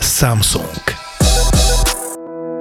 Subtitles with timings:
[0.00, 0.72] Samsung.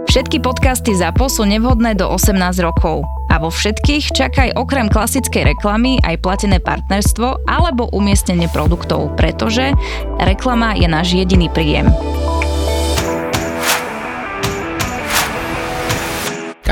[0.09, 3.01] Všetky podcasty ZAPO sú nevhodné do 18 rokov.
[3.33, 9.73] A vo všetkých čakaj okrem klasickej reklamy aj platené partnerstvo alebo umiestnenie produktov, pretože
[10.21, 11.89] reklama je náš jediný príjem.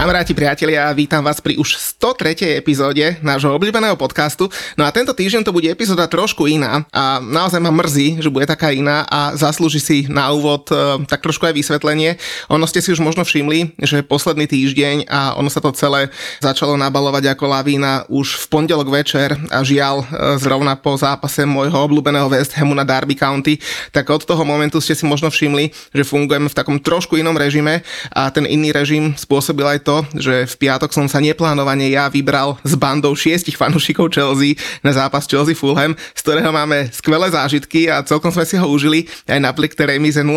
[0.01, 2.57] Kamaráti, priatelia, vítam vás pri už 103.
[2.57, 4.49] epizóde nášho obľúbeného podcastu.
[4.73, 8.49] No a tento týždeň to bude epizóda trošku iná a naozaj ma mrzí, že bude
[8.49, 12.17] taká iná a zaslúži si na úvod e, tak trošku aj vysvetlenie.
[12.49, 16.09] Ono ste si už možno všimli, že posledný týždeň a ono sa to celé
[16.41, 20.05] začalo nabalovať ako lavína už v pondelok večer a žiaľ e,
[20.41, 23.61] zrovna po zápase môjho obľúbeného West Hamu na Derby County,
[23.93, 27.85] tak od toho momentu ste si možno všimli, že fungujeme v takom trošku inom režime
[28.09, 32.07] a ten iný režim spôsobil aj to, to, že v piatok som sa neplánovane ja
[32.07, 37.91] vybral s bandou šiestich fanúšikov Chelsea na zápas Chelsea Fulham, z ktorého máme skvelé zážitky
[37.91, 40.31] a celkom sme si ho užili aj napriek tej remize 0-0.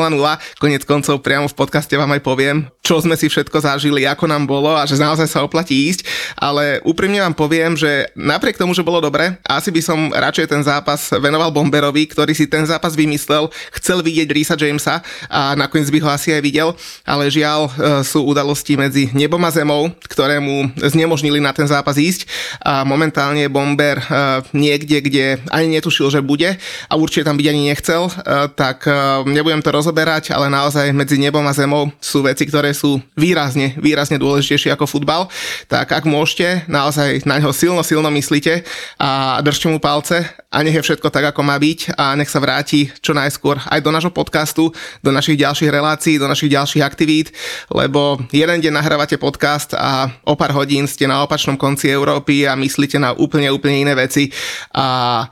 [0.58, 4.42] Konec koncov priamo v podcaste vám aj poviem, čo sme si všetko zažili, ako nám
[4.50, 6.02] bolo a že naozaj sa oplatí ísť,
[6.34, 10.62] ale úprimne vám poviem, že napriek tomu, že bolo dobre, asi by som radšej ten
[10.66, 14.98] zápas venoval Bomberovi, ktorý si ten zápas vymyslel, chcel vidieť Risa Jamesa
[15.30, 16.68] a nakoniec by ho asi aj videl,
[17.06, 17.70] ale žiaľ e,
[18.02, 22.28] sú udalosti medzi nebom a zemou, ktoré mu znemožnili na ten zápas ísť.
[22.62, 24.04] A momentálne je Bomber e,
[24.54, 26.54] niekde, kde ani netušil, že bude
[26.86, 28.12] a určite tam byť ani nechcel, e,
[28.54, 28.94] tak e,
[29.26, 34.20] nebudem to rozoberať, ale naozaj medzi nebom a zemou sú veci, ktoré sú výrazne, výrazne
[34.20, 35.26] dôležitejšie ako futbal,
[35.66, 38.62] tak ak môžete, naozaj na ňo silno, silno myslíte
[39.00, 42.38] a držte mu palce a nech je všetko tak, ako má byť a nech sa
[42.38, 44.70] vráti čo najskôr aj do nášho podcastu,
[45.02, 47.34] do našich ďalších relácií, do našich ďalších aktivít,
[47.72, 52.52] lebo jeden deň nahrávate podcast a o pár hodín ste na opačnom konci Európy a
[52.52, 54.28] myslíte na úplne, úplne iné veci.
[54.76, 55.24] A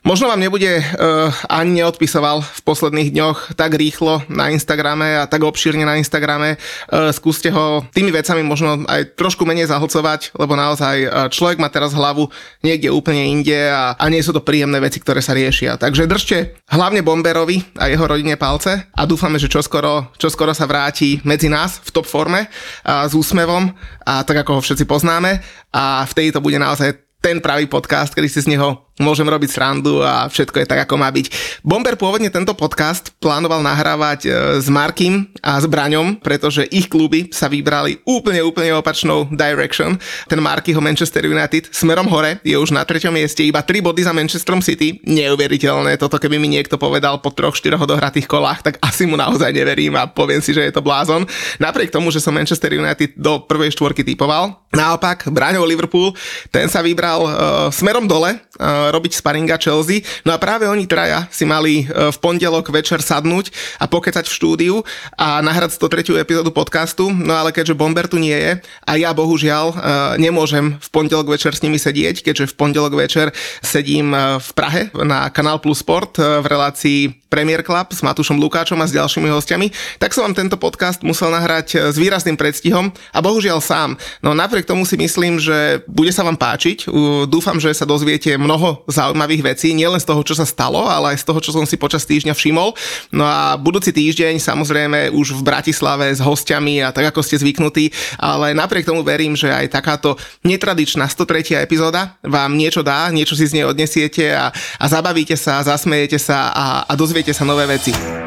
[0.00, 5.44] Možno vám nebude uh, ani neodpisoval v posledných dňoch tak rýchlo na Instagrame a tak
[5.44, 6.56] obšírne na Instagrame.
[6.88, 11.68] Uh, skúste ho tými vecami možno aj trošku menej zahlcovať, lebo naozaj uh, človek má
[11.68, 12.32] teraz hlavu
[12.64, 15.76] niekde úplne inde a, a nie sú to príjemné veci, ktoré sa riešia.
[15.76, 21.20] Takže držte hlavne Bomberovi a jeho rodine palce a dúfame, že čoskoro, čoskoro sa vráti
[21.28, 22.48] medzi nás v top forme
[22.88, 23.68] a s úsmevom
[24.08, 25.44] a tak ako ho všetci poznáme
[25.76, 30.04] a vtedy to bude naozaj ten pravý podcast, kedy si z neho môžem robiť srandu
[30.04, 31.26] a všetko je tak, ako má byť.
[31.64, 34.30] Bomber pôvodne tento podcast plánoval nahrávať e,
[34.60, 39.96] s Markim a s Braňom, pretože ich kluby sa vybrali úplne, úplne opačnou direction.
[40.28, 44.12] Ten Markyho Manchester United smerom hore je už na treťom mieste, iba 3 body za
[44.12, 45.00] Manchesterom City.
[45.08, 49.50] Neuveriteľné, toto keby mi niekto povedal po troch, štyroch odohratých kolách, tak asi mu naozaj
[49.50, 51.24] neverím a poviem si, že je to blázon.
[51.56, 54.60] Napriek tomu, že som Manchester United do prvej štvorky typoval.
[54.70, 56.14] Naopak, Braňov Liverpool,
[56.54, 57.30] ten sa vybral uh,
[57.74, 60.02] smerom dole, uh, robiť sparinga Chelsea.
[60.26, 64.36] No a práve oni traja si mali e, v pondelok večer sadnúť a pokecať v
[64.36, 64.74] štúdiu
[65.14, 66.18] a nahrať 103.
[66.18, 67.08] epizódu podcastu.
[67.10, 69.76] No ale keďže Bomber tu nie je a ja bohužiaľ e,
[70.18, 73.30] nemôžem v pondelok večer s nimi sedieť, keďže v pondelok večer
[73.62, 78.82] sedím e, v Prahe na Kanál Plus Sport v relácii Premier Club s Matušom Lukáčom
[78.82, 79.70] a s ďalšími hostiami,
[80.02, 83.94] tak som vám tento podcast musel nahrať s výrazným predstihom a bohužiaľ sám.
[84.18, 86.90] No napriek tomu si myslím, že bude sa vám páčiť.
[87.30, 91.22] Dúfam, že sa dozviete mnoho zaujímavých vecí, nielen z toho, čo sa stalo, ale aj
[91.22, 92.74] z toho, čo som si počas týždňa všimol.
[93.14, 97.94] No a budúci týždeň samozrejme už v Bratislave s hostiami a tak ako ste zvyknutí,
[98.18, 101.62] ale napriek tomu verím, že aj takáto netradičná 103.
[101.62, 104.50] epizóda vám niečo dá, niečo si z nej odnesiete a,
[104.82, 108.19] a zabavíte sa, zasmejete sa a, a dozviete sa nové veci.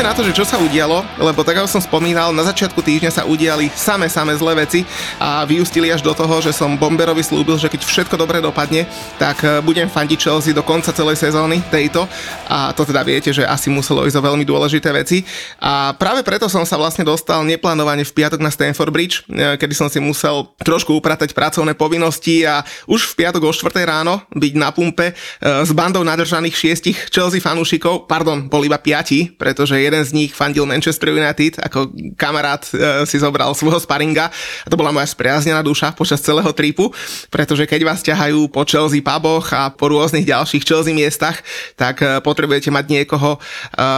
[0.00, 3.12] Poďme na to, že čo sa udialo, lebo tak ako som spomínal, na začiatku týždňa
[3.12, 4.80] sa udiali same, same zlé veci
[5.20, 8.88] a vyústili až do toho, že som Bomberovi slúbil, že keď všetko dobre dopadne,
[9.20, 12.08] tak e, budem fandiť Chelsea do konca celej sezóny tejto.
[12.48, 15.20] A to teda viete, že asi muselo ísť o veľmi dôležité veci.
[15.60, 19.76] A práve preto som sa vlastne dostal neplánovane v piatok na Stanford Bridge, e, kedy
[19.76, 24.52] som si musel trošku upratať pracovné povinnosti a už v piatok o 4 ráno byť
[24.56, 25.14] na pumpe e,
[25.44, 30.30] s bandou nadržaných šiestich Chelsea fanúšikov, pardon, bol iba piati, pretože že jeden z nich
[30.30, 34.30] fandil Manchester United, ako kamarát e, si zobral svojho sparinga.
[34.62, 36.94] A to bola moja spriaznená duša počas celého tripu,
[37.26, 41.42] pretože keď vás ťahajú po Chelsea puboch a po rôznych ďalších Chelsea miestach,
[41.74, 43.38] tak e, potrebujete mať niekoho, e,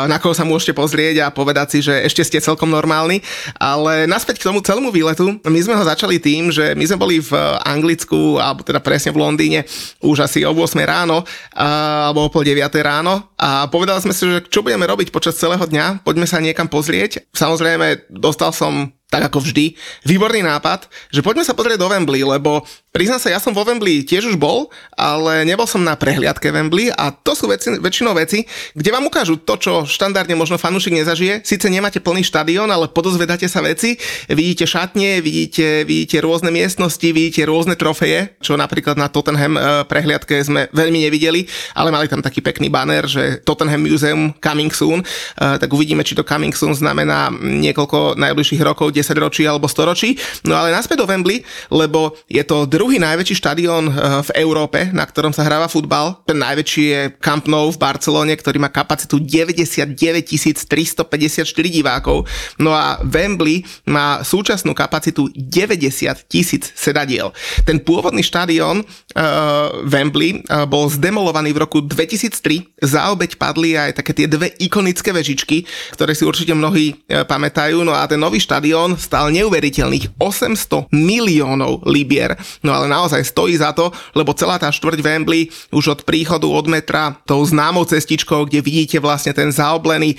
[0.09, 3.21] na koho sa môžete pozrieť a povedať si, že ešte ste celkom normálni.
[3.61, 7.17] Ale naspäť k tomu celému výletu, my sme ho začali tým, že my sme boli
[7.21, 7.37] v
[7.69, 9.69] Anglicku, alebo teda presne v Londýne,
[10.01, 14.47] už asi o 8 ráno, alebo o pol 9 ráno a povedali sme si, že
[14.47, 17.27] čo budeme robiť počas celého dňa, poďme sa niekam pozrieť.
[17.35, 19.75] Samozrejme, dostal som tak ako vždy,
[20.07, 22.63] výborný nápad, že poďme sa pozrieť do Wembley, lebo
[22.93, 26.93] priznám sa, ja som vo Wembley tiež už bol, ale nebol som na prehliadke Wembley
[26.93, 28.45] a to sú veci, väčšinou veci,
[28.77, 31.41] kde vám ukážu to, čo štandardne možno fanúšik nezažije.
[31.41, 33.97] Sice nemáte plný štadión, ale podozvedáte sa veci,
[34.29, 40.37] vidíte šatne, vidíte, vidíte rôzne miestnosti, vidíte rôzne trofeje, čo napríklad na Tottenham eh, prehliadke
[40.45, 45.57] sme veľmi nevideli, ale mali tam taký pekný banner, že Tottenham Museum coming soon, eh,
[45.57, 50.21] tak uvidíme, či to coming soon znamená niekoľko najbližších rokov, 10 ročí alebo 100 ročí.
[50.45, 51.41] No ale naspäť do Wembley,
[51.73, 53.95] lebo je to druhý najväčší štadión eh,
[54.27, 56.19] v Európe, na ktorom sa hráva futbal.
[56.27, 62.27] Ten najväčší je Camp Nou v Barcelone, ktorý má kapacitu 99 354 divákov.
[62.59, 67.31] No a Wembley má súčasnú kapacitu 90 tisíc sedadiel.
[67.63, 72.81] Ten pôvodný štadión uh, Wembley uh, bol zdemolovaný v roku 2003.
[72.83, 77.85] Za obeď padli aj také tie dve ikonické vežičky, ktoré si určite mnohí pamätajú.
[77.85, 82.35] No a ten nový štadión stal neuveriteľných 800 miliónov libier.
[82.65, 86.67] No ale naozaj stojí za to, lebo celá tá štvrť Wembley už od príchodu od
[86.67, 90.19] metra tou známou cestičkou, kde vidíte vlastne ten zaoblený e,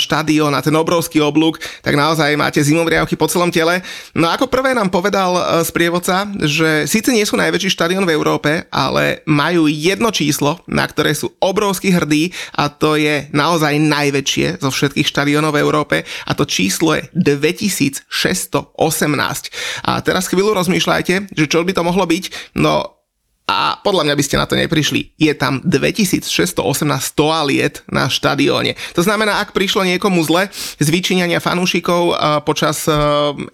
[0.00, 3.84] štadión a ten obrovský oblúk, tak naozaj máte zimomriavky po celom tele.
[4.16, 8.64] No ako prvé nám povedal e, sprievodca, že síce nie sú najväčší štadión v Európe,
[8.72, 14.70] ale majú jedno číslo, na ktoré sú obrovsky hrdí a to je naozaj najväčšie zo
[14.72, 19.50] všetkých štadiónov v Európe a to číslo je 2000 618.
[19.82, 22.54] A teraz chvíľu rozmýšľajte, že čo by to mohlo byť.
[22.58, 22.99] No
[23.50, 25.10] a podľa mňa by ste na to neprišli.
[25.18, 26.30] Je tam 2618
[27.18, 28.78] toaliet na štadióne.
[28.94, 32.14] To znamená, ak prišlo niekomu zle z vyčíňania fanúšikov
[32.46, 32.94] počas e,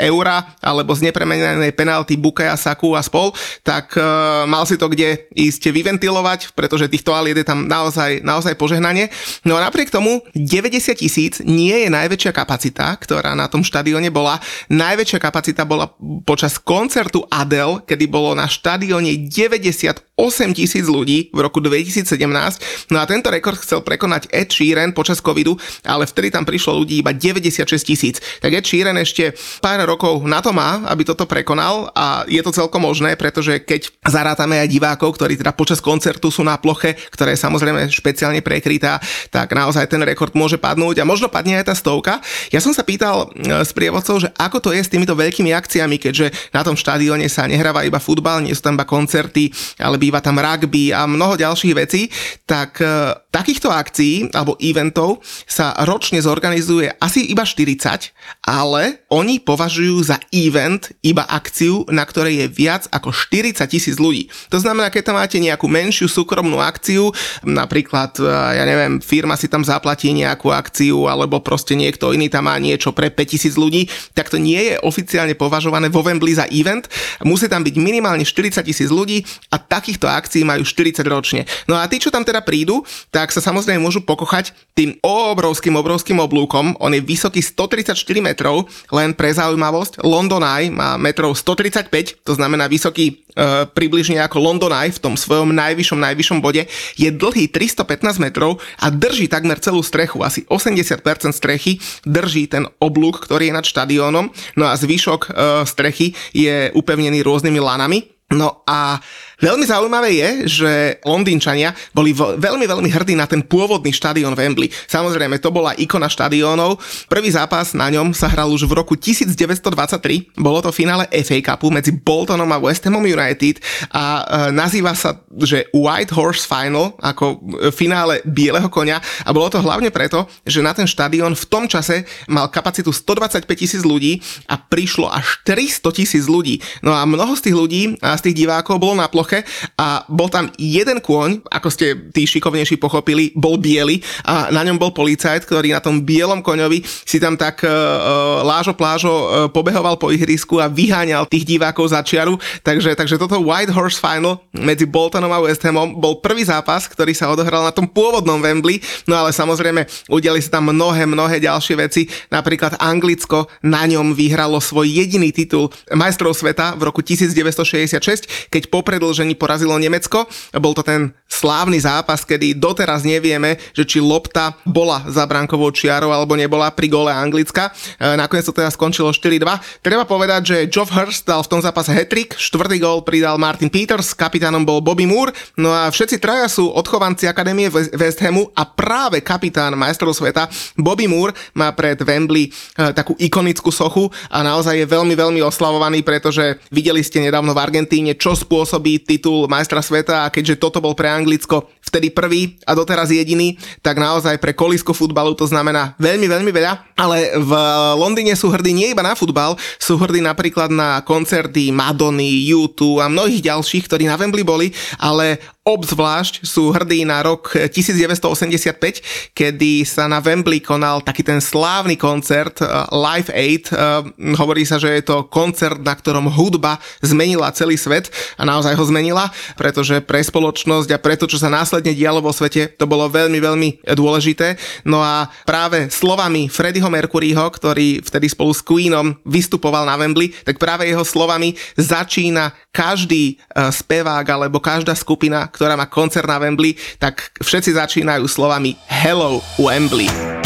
[0.04, 3.32] eura alebo z nepremenenej penalty Bukaja, Saku a spol,
[3.64, 4.04] tak e,
[4.44, 9.08] mal si to kde ísť vyventilovať, pretože tých toaliet je tam naozaj, naozaj požehnanie.
[9.48, 14.44] No a napriek tomu 90 tisíc nie je najväčšia kapacita, ktorá na tom štadióne bola.
[14.68, 15.88] Najväčšia kapacita bola
[16.28, 22.88] počas koncertu Adele, kedy bolo na štadióne 90 сосед 58 tisíc ľudí v roku 2017.
[22.88, 27.04] No a tento rekord chcel prekonať Ed Sheeran počas covidu, ale vtedy tam prišlo ľudí
[27.04, 28.16] iba 96 tisíc.
[28.40, 32.48] Tak Ed Sheeran ešte pár rokov na to má, aby toto prekonal a je to
[32.48, 37.36] celkom možné, pretože keď zarátame aj divákov, ktorí teda počas koncertu sú na ploche, ktorá
[37.36, 38.96] je samozrejme špeciálne prekrytá,
[39.28, 42.24] tak naozaj ten rekord môže padnúť a možno padne aj tá stovka.
[42.48, 46.00] Ja som sa pýtal s e, prievodcov, že ako to je s týmito veľkými akciami,
[46.00, 50.22] keďže na tom štadióne sa nehráva iba futbal, nie sú tam iba koncerty, ale býva
[50.22, 52.06] tam rugby a mnoho ďalších vecí,
[52.46, 52.86] tak e,
[53.36, 60.88] takýchto akcií alebo eventov sa ročne zorganizuje asi iba 40, ale oni považujú za event
[61.04, 64.32] iba akciu, na ktorej je viac ako 40 tisíc ľudí.
[64.48, 67.12] To znamená, keď tam máte nejakú menšiu súkromnú akciu,
[67.44, 68.24] napríklad, e,
[68.56, 72.96] ja neviem, firma si tam zaplatí nejakú akciu alebo proste niekto iný tam má niečo
[72.96, 76.88] pre 5000 ľudí, tak to nie je oficiálne považované vo Wembley za event.
[77.20, 81.42] Musí tam byť minimálne 40 tisíc ľudí a takýchto akcií majú 40 ročne.
[81.66, 86.18] No a tí, čo tam teda prídu, tak sa samozrejme môžu pokochať tým obrovským, obrovským
[86.20, 86.76] oblúkom.
[86.82, 90.04] On je vysoký 134 metrov, len pre zaujímavosť.
[90.04, 95.14] London Eye má metrov 135, to znamená vysoký e, približne ako London Eye v tom
[95.14, 96.68] svojom najvyššom, najvyššom bode.
[96.98, 100.20] Je dlhý 315 metrov a drží takmer celú strechu.
[100.26, 101.00] Asi 80%
[101.32, 104.28] strechy drží ten oblúk, ktorý je nad štadiónom.
[104.58, 105.30] No a zvyšok e,
[105.64, 108.16] strechy je upevnený rôznymi lanami.
[108.26, 108.98] No a
[109.36, 110.72] Veľmi zaujímavé je, že
[111.04, 114.72] Londýnčania boli veľmi, veľmi hrdí na ten pôvodný štadión Wembley.
[114.88, 116.80] Samozrejme, to bola ikona štadiónov.
[117.12, 120.40] Prvý zápas na ňom sa hral už v roku 1923.
[120.40, 123.60] Bolo to finále FA Cupu medzi Boltonom a West Hamom United
[123.92, 129.52] a e, nazýva sa, že White Horse Final, ako e, finále bieleho konia a bolo
[129.52, 134.16] to hlavne preto, že na ten štadión v tom čase mal kapacitu 125 tisíc ľudí
[134.48, 136.64] a prišlo až 300 tisíc ľudí.
[136.80, 139.42] No a mnoho z tých ľudí a z tých divákov bolo na ploche ploche
[139.74, 144.78] a bol tam jeden kôň, ako ste tí šikovnejší pochopili, bol biely a na ňom
[144.78, 149.98] bol policajt, ktorý na tom bielom koňovi si tam tak uh, lážo plážo uh, pobehoval
[149.98, 152.38] po ihrisku a vyháňal tých divákov za čiaru.
[152.62, 157.10] Takže, takže toto White Horse Final medzi Boltonom a West Hamom bol prvý zápas, ktorý
[157.10, 158.78] sa odohral na tom pôvodnom Wembley,
[159.10, 162.06] no ale samozrejme udiali sa tam mnohé, mnohé ďalšie veci.
[162.30, 168.84] Napríklad Anglicko na ňom vyhralo svoj jediný titul majstrov sveta v roku 1966, keď po
[169.16, 170.28] predlžení porazilo Nemecko.
[170.60, 176.12] Bol to ten slávny zápas, kedy doteraz nevieme, že či lopta bola za brankovou čiarou
[176.12, 177.72] alebo nebola pri gole Anglicka.
[177.96, 179.80] E, nakoniec to teda skončilo 4-2.
[179.80, 184.12] Treba povedať, že Geoff Hurst dal v tom zápase hetrik, štvrtý gól pridal Martin Peters,
[184.12, 189.24] kapitánom bol Bobby Moore, no a všetci traja sú odchovanci Akadémie West Hamu a práve
[189.24, 190.46] kapitán majstrov sveta
[190.76, 192.50] Bobby Moore má pred Wembley e,
[192.92, 198.12] takú ikonickú sochu a naozaj je veľmi, veľmi oslavovaný, pretože videli ste nedávno v Argentíne,
[198.14, 203.14] čo spôsobí titul majstra sveta a keďže toto bol pre Anglicko vtedy prvý a doteraz
[203.14, 206.98] jediný, tak naozaj pre kolisko futbalu to znamená veľmi, veľmi veľa.
[206.98, 207.52] Ale v
[207.94, 213.06] Londýne sú hrdí nie iba na futbal, sú hrdí napríklad na koncerty Madony, U2 a
[213.06, 220.06] mnohých ďalších, ktorí na Wembley boli, ale Obzvlášť sú hrdí na rok 1985, kedy sa
[220.06, 223.74] na Wembley konal taký ten slávny koncert uh, Live Aid.
[223.74, 224.06] Uh,
[224.38, 228.84] hovorí sa, že je to koncert, na ktorom hudba zmenila celý svet a naozaj ho
[228.86, 229.26] zmenila,
[229.58, 233.42] pretože pre spoločnosť a pre to, čo sa následne dialo vo svete, to bolo veľmi,
[233.42, 234.54] veľmi dôležité.
[234.86, 240.62] No a práve slovami Freddieho Mercuryho, ktorý vtedy spolu s Queenom vystupoval na Wembley, tak
[240.62, 247.32] práve jeho slovami začína každý spevák alebo každá skupina, ktorá má koncert na Wembley, tak
[247.40, 250.45] všetci začínajú slovami Hello Wembley.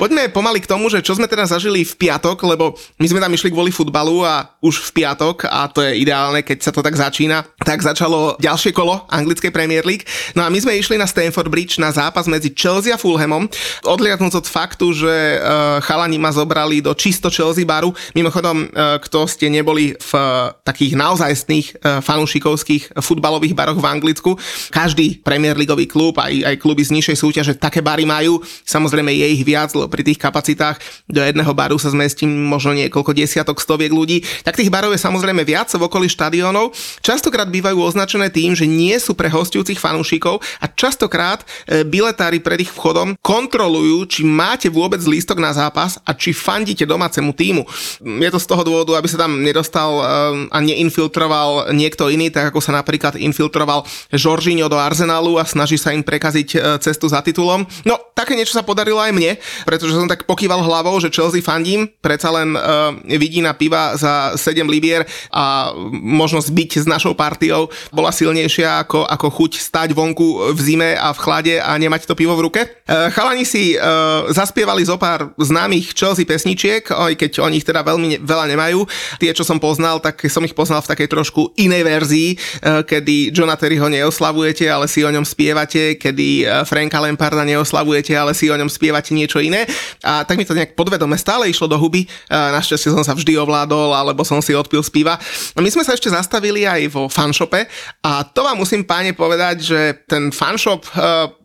[0.00, 3.36] Poďme pomaly k tomu, že čo sme teda zažili v piatok, lebo my sme tam
[3.36, 6.96] išli kvôli futbalu a už v piatok, a to je ideálne, keď sa to tak
[6.96, 10.08] začína, tak začalo ďalšie kolo anglickej Premier League.
[10.32, 13.44] No a my sme išli na Stamford Bridge na zápas medzi Chelsea a Fulhamom.
[13.84, 17.92] Odliadnúť od faktu, že uh, chalani ma zobrali do čisto Chelsea baru.
[18.16, 24.32] Mimochodom, uh, kto ste neboli v uh, takých naozajstných fanúšikovských futbalových baroch v Anglicku,
[24.72, 28.40] každý Premier Leagueový klub, aj, aj kluby z nižšej súťaže také bary majú.
[28.64, 30.78] Samozrejme je ich viac, pri tých kapacitách
[31.10, 35.42] do jedného baru sa zmestí možno niekoľko desiatok, stoviek ľudí, tak tých barov je samozrejme
[35.42, 36.72] viac v okolí štadiónov.
[37.02, 42.62] Častokrát bývajú označené tým, že nie sú pre hostujúcich fanúšikov a častokrát e, biletári pred
[42.62, 47.62] ich vchodom kontrolujú, či máte vôbec lístok na zápas a či fandíte domácemu týmu.
[48.00, 50.02] Je to z toho dôvodu, aby sa tam nedostal e,
[50.48, 53.82] a neinfiltroval niekto iný, tak ako sa napríklad infiltroval
[54.14, 57.66] Žoržíňo do Arsenalu a snaží sa im prekaziť e, cestu za titulom.
[57.82, 59.40] No, také niečo sa podarilo aj mne,
[59.80, 64.36] pretože som tak pokýval hlavou, že Chelsea fandím, predsa len uh, vidí na piva za
[64.36, 70.52] 7 libier a možnosť byť s našou partiou bola silnejšia ako, ako chuť stať vonku
[70.52, 72.60] v zime a v chlade a nemať to pivo v ruke.
[72.84, 77.80] Uh, chalani si uh, zaspievali zo pár známych Chelsea pesničiek, aj keď o nich teda
[77.80, 78.84] veľmi veľa nemajú.
[79.16, 83.32] Tie, čo som poznal, tak som ich poznal v takej trošku inej verzii, uh, kedy
[83.32, 88.60] Johna Terryho neoslavujete, ale si o ňom spievate, kedy Franka Lamparda neoslavujete, ale si o
[88.60, 89.69] ňom spievate niečo iné
[90.04, 92.06] a tak mi to nejak podvedome stále išlo do huby.
[92.30, 95.16] Našťastie som sa vždy ovládol, alebo som si odpil z piva.
[95.56, 97.66] My sme sa ešte zastavili aj vo fanshope
[98.04, 100.86] a to vám musím páne povedať, že ten fanshop,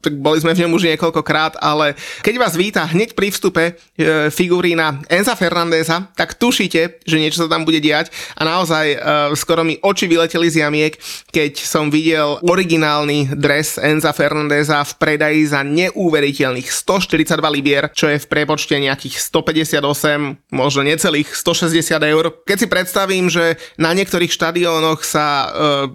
[0.02, 3.74] tak boli sme v ňom už niekoľkokrát, ale keď vás víta hneď pri vstupe e,
[4.30, 8.98] figurína Enza Fernandeza, tak tušíte, že niečo sa tam bude diať a naozaj e,
[9.34, 10.94] skoro mi oči vyleteli z jamiek,
[11.34, 18.15] keď som videl originálny dres Enza Fernandeza v predaji za neuveriteľných 142 libier, čo je
[18.20, 22.32] v prepočte nejakých 158, možno necelých 160 eur.
[22.44, 25.50] Keď si predstavím, že na niektorých štadiónoch sa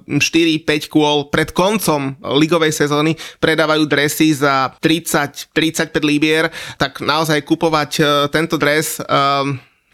[0.09, 7.91] e, 4-5 kôl pred koncom ligovej sezóny predávajú dresy za 30-35 libier, tak naozaj kupovať
[7.99, 9.05] e, tento dres, e,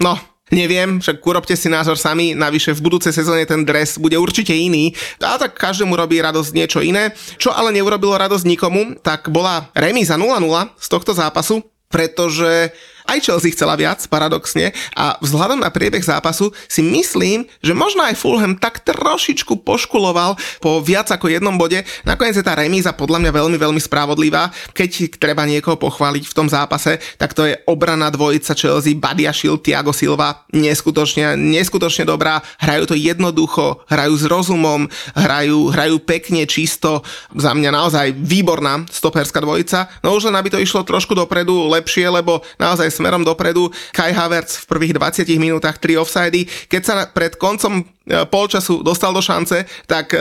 [0.01, 0.15] no
[0.47, 4.95] Neviem, však urobte si názor sami, navyše v budúcej sezóne ten dres bude určite iný.
[5.19, 7.11] A tak každému robí radosť niečo iné.
[7.35, 10.47] Čo ale neurobilo radosť nikomu, tak bola remíza 0-0
[10.79, 12.71] z tohto zápasu, pretože
[13.07, 18.19] aj Chelsea chcela viac, paradoxne, a vzhľadom na priebeh zápasu si myslím, že možno aj
[18.19, 21.87] Fulham tak trošičku poškuloval po viac ako jednom bode.
[22.03, 24.51] Nakoniec je tá remíza podľa mňa veľmi, veľmi spravodlivá.
[24.75, 29.63] Keď treba niekoho pochváliť v tom zápase, tak to je obrana dvojica Chelsea, Badia Shield,
[29.63, 37.05] Thiago Silva, neskutočne, neskutočne dobrá, hrajú to jednoducho, hrajú s rozumom, hrajú, hrajú pekne, čisto,
[37.37, 39.87] za mňa naozaj výborná stoperská dvojica.
[40.03, 43.69] No už len aby to išlo trošku dopredu lepšie, lebo naozaj smerom dopredu.
[43.93, 46.49] Kai Havertz v prvých 20 minútach 3 offsidy.
[46.73, 47.96] Keď sa pred koncom
[48.31, 50.15] polčasu dostal do šance, tak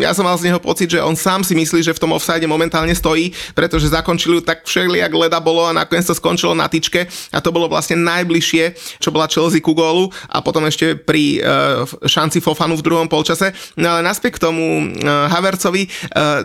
[0.00, 2.44] ja som mal z neho pocit, že on sám si myslí, že v tom offside
[2.44, 7.08] momentálne stojí, pretože zakončili ju tak všelijak leda bolo a nakoniec to skončilo na tyčke
[7.32, 11.88] a to bolo vlastne najbližšie, čo bola Chelsea ku gólu a potom ešte pri uh,
[12.04, 13.52] šanci Fofanu v druhom polčase.
[13.80, 14.64] No ale naspäť k tomu
[15.02, 15.88] Havercovi,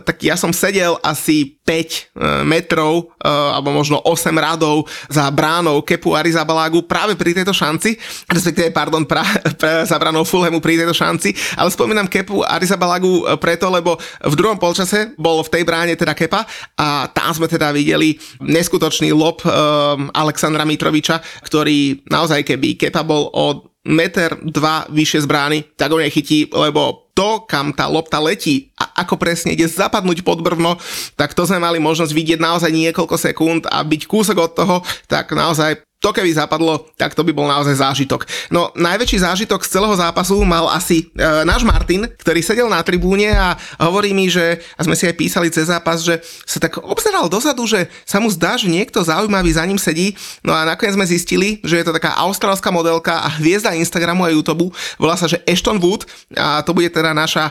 [0.03, 6.15] tak ja som sedel asi 5 uh, metrov alebo možno 8 radov za bránou Kepu
[6.15, 7.99] Arizabalágu práve pri tejto šanci,
[8.31, 9.25] respektíve, pardon, pra,
[9.59, 14.61] pra, za bránou Fulhamu pri tejto šanci, ale spomínam Kepu Arizabalagu preto, lebo v druhom
[14.61, 16.45] polčase bol v tej bráne teda Kepa
[16.77, 23.33] a tam sme teda videli neskutočný lob um, Alexandra Mitroviča, ktorý naozaj keby Kepa bol
[23.33, 28.69] o meter, dva vyššie z brány, tak ho nechytí, lebo to, kam tá lopta letí
[28.77, 30.77] a ako presne ide zapadnúť pod brvno,
[31.17, 34.75] tak to sme mali možnosť vidieť naozaj niekoľko sekúnd a byť kúsok od toho,
[35.09, 38.29] tak naozaj to keby zapadlo, tak to by bol naozaj zážitok.
[38.53, 43.33] No najväčší zážitok z celého zápasu mal asi e, náš Martin, ktorý sedel na tribúne
[43.33, 47.25] a hovorí mi, že, a sme si aj písali cez zápas, že sa tak obzeral
[47.25, 50.13] dozadu, že sa mu zdá, že niekto zaujímavý za ním sedí.
[50.45, 54.33] No a nakoniec sme zistili, že je to taká austrálska modelka a hviezda Instagramu a
[54.33, 54.69] YouTube.
[55.01, 56.05] Volá sa, že Ashton Wood
[56.37, 57.49] a to bude teda naša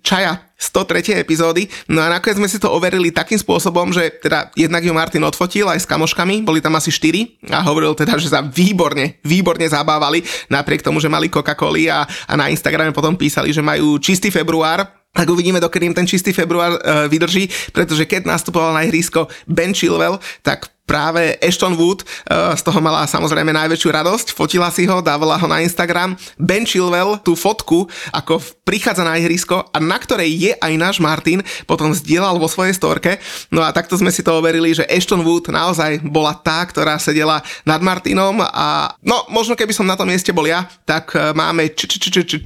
[0.00, 1.16] čaja 103.
[1.16, 1.64] epizódy.
[1.88, 5.64] No a nakoniec sme si to overili takým spôsobom, že teda jednak ju Martin odfotil
[5.72, 10.20] aj s kamoškami, boli tam asi 4 a hovoril teda, že sa výborne, výborne zabávali,
[10.52, 14.84] napriek tomu, že mali Coca-Coli a, a na Instagrame potom písali, že majú čistý február,
[15.10, 19.74] tak uvidíme, dokedy im ten čistý február uh, vydrží, pretože keď nastupoval na ihrisko Ben
[19.74, 24.98] Chilwell, tak práve Ashton Wood uh, z toho mala samozrejme najväčšiu radosť, fotila si ho,
[24.98, 26.18] dávala ho na Instagram.
[26.34, 31.46] Ben Chilwell tú fotku, ako prichádza na ihrisko a na ktorej je aj náš Martin,
[31.70, 33.22] potom zdieľal vo svojej storke.
[33.54, 37.38] No a takto sme si to overili, že Ashton Wood naozaj bola tá, ktorá sedela
[37.62, 41.70] nad Martinom a no možno keby som na tom mieste bol ja, tak uh, máme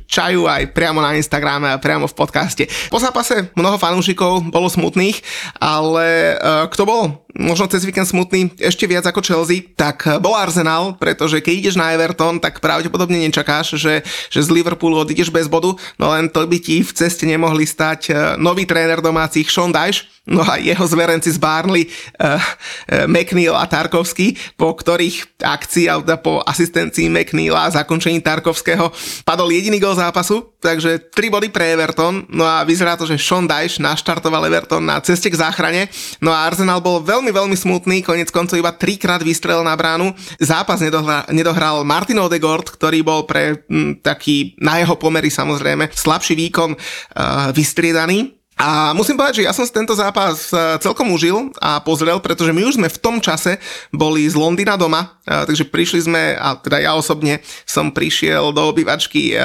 [0.04, 2.68] čaju aj priamo na Instagrame a priamo v podcaste.
[2.92, 5.24] Po zápase mnoho fanúšikov bolo smutných,
[5.56, 10.94] ale uh, kto bol možno cez víkend smutný ešte viac ako Chelsea, tak bol Arsenal,
[10.96, 15.74] pretože keď ideš na Everton, tak pravdepodobne nečakáš, že, že z Liverpoolu odídeš bez bodu,
[15.98, 20.13] no len to by ti v ceste nemohli stať eh, nový tréner domácich Sean Dyche,
[20.24, 26.16] No a jeho zverenci z Barnley, uh, uh, McNeil a Tarkovský, po ktorých akcii alebo
[26.16, 28.88] po asistencii McNeila a zakončení Tarkovského
[29.28, 33.44] padol jediný gol zápasu, takže 3 body pre Everton, no a vyzerá to, že Sean
[33.44, 35.92] Dyche naštartoval Everton na ceste k záchrane,
[36.24, 40.80] no a Arsenal bol veľmi, veľmi smutný, konec koncov iba trikrát vystrelil na bránu, zápas
[40.80, 46.72] nedohral, nedohral Martin Odegaard, ktorý bol pre m, taký, na jeho pomery samozrejme, slabší výkon
[46.72, 51.82] uh, vystriedaný, a musím povedať, že ja som si tento zápas e, celkom užil a
[51.82, 53.58] pozrel, pretože my už sme v tom čase
[53.90, 58.62] boli z Londýna doma, e, takže prišli sme, a teda ja osobne som prišiel do
[58.70, 59.36] obývačky e,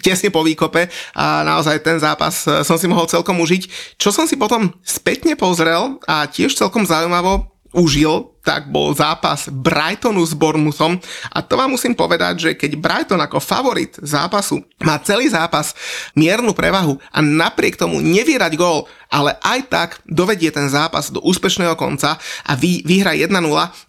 [0.00, 3.96] tesne po výkope a naozaj ten zápas som si mohol celkom užiť.
[4.00, 10.22] Čo som si potom spätne pozrel a tiež celkom zaujímavo užil, tak bol zápas Brightonu
[10.26, 10.98] s Bournemouthom
[11.30, 15.72] a to vám musím povedať, že keď Brighton ako favorit zápasu má celý zápas
[16.18, 21.20] miernu prevahu a napriek tomu nevie dať gól, ale aj tak dovedie ten zápas do
[21.22, 23.30] úspešného konca a vy, vyhra 1-0,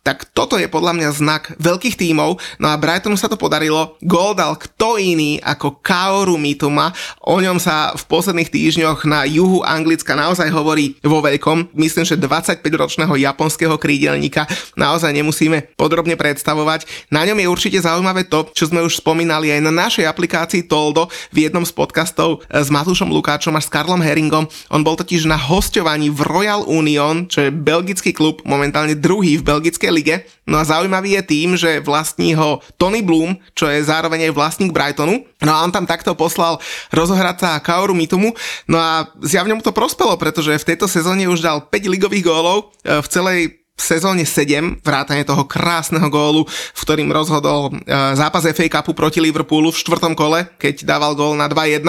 [0.06, 4.38] tak toto je podľa mňa znak veľkých tímov, no a Brightonu sa to podarilo, gól
[4.38, 6.92] dal kto iný ako Kaoru Mitoma,
[7.24, 12.20] o ňom sa v posledných týždňoch na juhu Anglicka naozaj hovorí vo veľkom, myslím, že
[12.20, 14.43] 25-ročného japonského krídelníka
[14.78, 16.86] naozaj nemusíme podrobne predstavovať.
[17.10, 21.10] Na ňom je určite zaujímavé to, čo sme už spomínali aj na našej aplikácii Toldo
[21.32, 24.48] v jednom z podcastov s Matúšom Lukáčom a s Karlom Herringom.
[24.70, 29.48] On bol totiž na hostovaní v Royal Union, čo je belgický klub, momentálne druhý v
[29.48, 30.16] belgickej lige.
[30.44, 34.76] No a zaujímavý je tým, že vlastní ho Tony Bloom, čo je zároveň aj vlastník
[34.76, 35.24] Brightonu.
[35.40, 36.60] No a on tam takto poslal
[36.92, 38.36] rozohrať sa Kaoru Mitumu.
[38.68, 42.76] No a zjavne mu to prospelo, pretože v tejto sezóne už dal 5 ligových gólov
[42.84, 47.82] e, v celej v sezóne 7, vrátane toho krásneho gólu, v ktorým rozhodol e,
[48.14, 51.82] zápas FA Cupu proti Liverpoolu v štvrtom kole, keď dával gól na 2-1.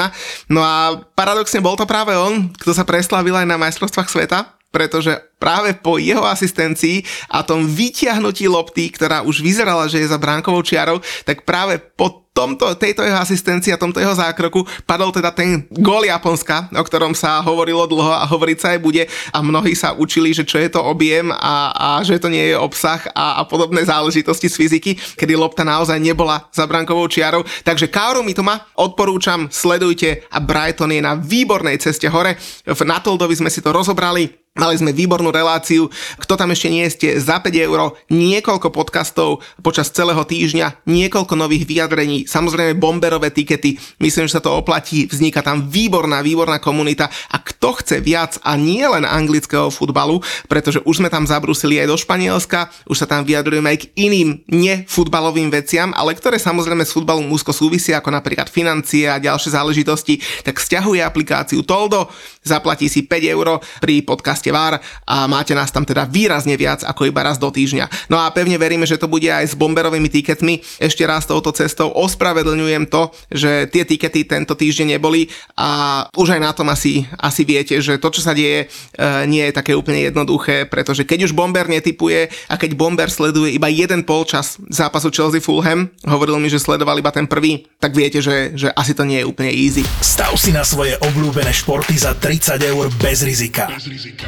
[0.49, 5.15] No a paradoxne bol to práve on, kto sa preslavil aj na majstrovstvách sveta, pretože
[5.39, 10.67] práve po jeho asistencii a tom vytiahnutí lopty, ktorá už vyzerala, že je za bránkovou
[10.67, 15.71] čiarou, tak práve po tomto, tejto jeho asistencii a tomto jeho zákroku padol teda ten
[15.71, 19.95] gól Japonska, o ktorom sa hovorilo dlho a hovoriť sa aj bude a mnohí sa
[19.95, 23.43] učili, že čo je to objem a, a že to nie je obsah a, a
[23.47, 27.47] podobné záležitosti z fyziky, kedy lopta naozaj nebola za brankovou čiarou.
[27.63, 32.35] Takže Kaoru Mitoma odporúčam, sledujte a Brighton je na výbornej ceste hore.
[32.67, 37.19] V Natoldovi sme si to rozobrali Mali sme výbornú reláciu, kto tam ešte nie ste,
[37.19, 44.31] za 5 eur, niekoľko podcastov počas celého týždňa, niekoľko nových vyjadrení, samozrejme bomberové tikety, myslím,
[44.31, 47.11] že sa to oplatí, vzniká tam výborná, výborná komunita.
[47.35, 51.90] A kto chce viac a nie len anglického futbalu, pretože už sme tam zabrusili aj
[51.90, 56.95] do Španielska, už sa tam vyjadrujeme aj k iným nefutbalovým veciam, ale ktoré samozrejme s
[56.95, 62.07] futbalom úzko súvisia, ako napríklad financie a ďalšie záležitosti, tak stiahuje aplikáciu Toldo,
[62.44, 64.78] zaplatí si 5 eur pri podcaste VAR
[65.09, 68.12] a máte nás tam teda výrazne viac ako iba raz do týždňa.
[68.12, 70.61] No a pevne veríme, že to bude aj s bomberovými tiketmi.
[70.78, 76.40] Ešte raz touto cestou ospravedlňujem to, že tie tikety tento týždeň neboli a už aj
[76.44, 80.04] na tom asi, asi viete, že to, čo sa deje, e, nie je také úplne
[80.04, 85.40] jednoduché, pretože keď už bomber netypuje a keď bomber sleduje iba jeden polčas zápasu Chelsea
[85.40, 89.24] Fulham, hovoril mi, že sledoval iba ten prvý, tak viete, že, že asi to nie
[89.24, 89.87] je úplne easy.
[90.04, 93.66] Stav si na svoje obľúbené športy za 30 eur bez rizika.
[93.66, 94.27] Bez rizika.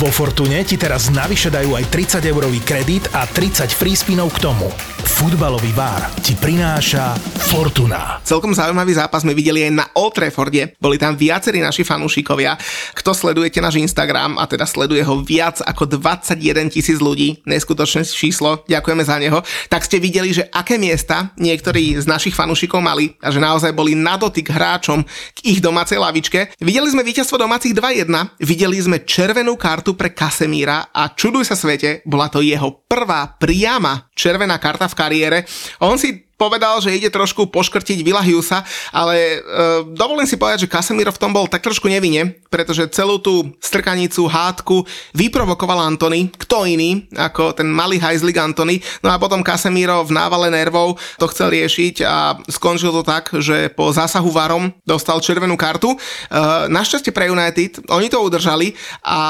[0.00, 4.48] Vo Fortune ti teraz navyše dajú aj 30 eurový kredit a 30 free spinov k
[4.48, 4.72] tomu.
[5.04, 7.12] Futbalový bar ti prináša
[7.52, 8.16] Fortuna.
[8.24, 10.72] Celkom zaujímavý zápas sme videli aj na Old Trafforde.
[10.80, 12.56] Boli tam viacerí naši fanúšikovia.
[12.96, 18.64] Kto sledujete náš Instagram a teda sleduje ho viac ako 21 tisíc ľudí, neskutočné číslo,
[18.72, 23.28] ďakujeme za neho, tak ste videli, že aké miesta niektorí z našich fanúšikov mali a
[23.28, 25.04] že naozaj boli na dotyk hráčom
[25.36, 26.56] k ich domácej lavičke.
[26.62, 28.08] Videli sme víťazstvo domácich 2-1,
[28.40, 33.34] videli sme červenú kartu kartu pre Kasemíra a čuduj sa svete, bola to jeho prvá
[33.34, 35.38] priama červená karta v kariére.
[35.82, 39.36] On si povedal, že ide trošku poškrtiť Vila Hughesa, ale e,
[39.94, 44.26] dovolím si povedať, že Casemiro v tom bol tak trošku nevine, pretože celú tú strkanicu,
[44.26, 44.82] hádku
[45.14, 50.50] vyprovokoval Antony, kto iný ako ten malý hajzlik Antony, no a potom Casemiro v návale
[50.50, 55.94] nervov to chcel riešiť a skončil to tak, že po zásahu varom dostal červenú kartu.
[55.94, 55.98] E,
[56.66, 58.74] našťastie pre United, oni to udržali
[59.06, 59.20] a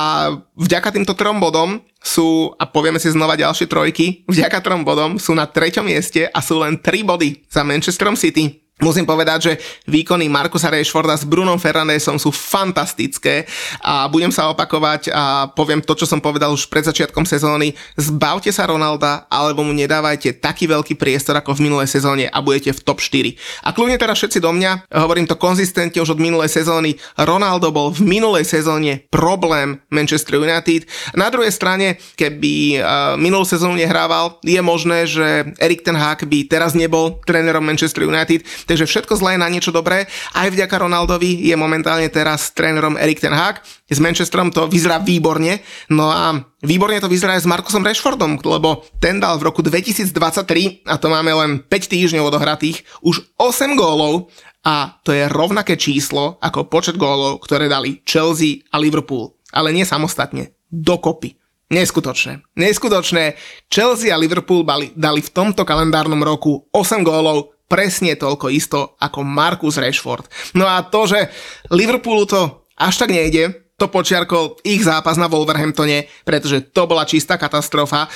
[0.56, 5.32] vďaka týmto trom bodom sú, a povieme si znova ďalšie trojky, vďaka trom bodom sú
[5.38, 8.61] na treťom mieste a sú len 3 body za Manchesterom City.
[8.82, 9.52] Musím povedať, že
[9.86, 13.46] výkony Markusa Rashforda s Brunom Fernandesom sú fantastické
[13.78, 17.78] a budem sa opakovať a poviem to, čo som povedal už pred začiatkom sezóny.
[17.94, 22.74] Zbavte sa Ronalda alebo mu nedávajte taký veľký priestor ako v minulej sezóne a budete
[22.74, 23.38] v top 4.
[23.62, 27.94] A kľudne teraz všetci do mňa, hovorím to konzistentne už od minulej sezóny, Ronaldo bol
[27.94, 30.90] v minulej sezóne problém Manchester United.
[31.14, 36.50] Na druhej strane, keby uh, minulú sezónu nehrával, je možné, že Erik ten Hag by
[36.50, 40.08] teraz nebol trénerom Manchester United Takže všetko zlé na niečo dobré.
[40.32, 43.60] Aj vďaka Ronaldovi je momentálne teraz trénerom Erik Ten Hag.
[43.84, 45.60] S Manchesterom to vyzerá výborne.
[45.92, 50.88] No a výborne to vyzerá aj s Markusom Rashfordom, lebo ten dal v roku 2023,
[50.88, 54.32] a to máme len 5 týždňov odohratých, už 8 gólov
[54.64, 59.36] a to je rovnaké číslo ako počet gólov, ktoré dali Chelsea a Liverpool.
[59.52, 61.36] Ale nie samostatne, dokopy.
[61.68, 62.40] Neskutočné.
[62.56, 63.36] Neskutočné.
[63.68, 69.80] Chelsea a Liverpool dali, v tomto kalendárnom roku 8 gólov, presne toľko isto ako Marcus
[69.80, 70.28] Rashford.
[70.52, 71.32] No a to, že
[71.72, 77.34] Liverpoolu to až tak nejde, to počiarkol ich zápas na Wolverhamptone, pretože to bola čistá
[77.34, 78.06] katastrofa.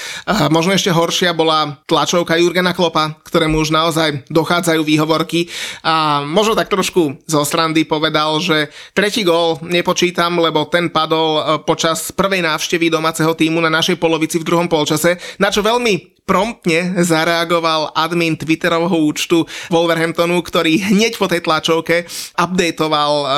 [0.46, 5.50] Možno ešte horšia bola tlačovka Jurgena Klopa, ktorému už naozaj dochádzajú výhovorky
[5.82, 11.42] a možno tak trošku zo strandy povedal, že tretí gól nepočítam, lebo ten padol e,
[11.66, 16.98] počas prvej návštevy domáceho týmu na našej polovici v druhom polčase, na čo veľmi promptne
[17.06, 23.28] zareagoval admin Twitterovho účtu Wolverhamptonu, ktorý hneď po tej tlačovke updateoval uh,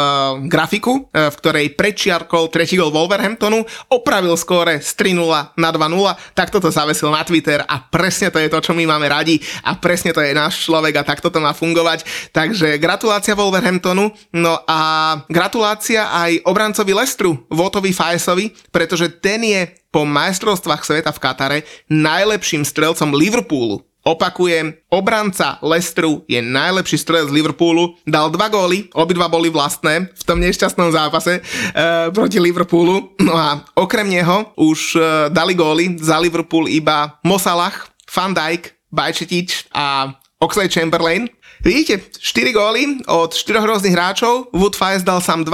[0.48, 6.48] grafiku, uh, v ktorej prečiarkol tretí gol Wolverhamptonu, opravil skóre z 3-0 na 2-0, tak
[6.48, 9.36] toto zavesil na Twitter a presne to je to, čo my máme radi
[9.68, 12.32] a presne to je náš človek a takto to má fungovať.
[12.32, 14.80] Takže gratulácia Wolverhamptonu, no a
[15.28, 22.64] gratulácia aj obrancovi Lestru, Votovi Fajesovi, pretože ten je po majstrovstvách sveta v Katare najlepším
[22.64, 23.88] strelcom Liverpoolu.
[24.08, 30.40] Opakujem, obranca Lestru je najlepší strelec Liverpoolu, dal dva góly, obidva boli vlastné v tom
[30.40, 31.42] nešťastnom zápase e,
[32.16, 33.20] proti Liverpoolu.
[33.20, 39.68] No a okrem neho už e, dali góly za Liverpool iba Mosalah, Van Dijk, Bajčetič
[39.76, 41.26] a Oxley Chamberlain.
[41.58, 45.50] Vidíte, 4 góly od 4 rôznych hráčov, Wood Fies dal sám 2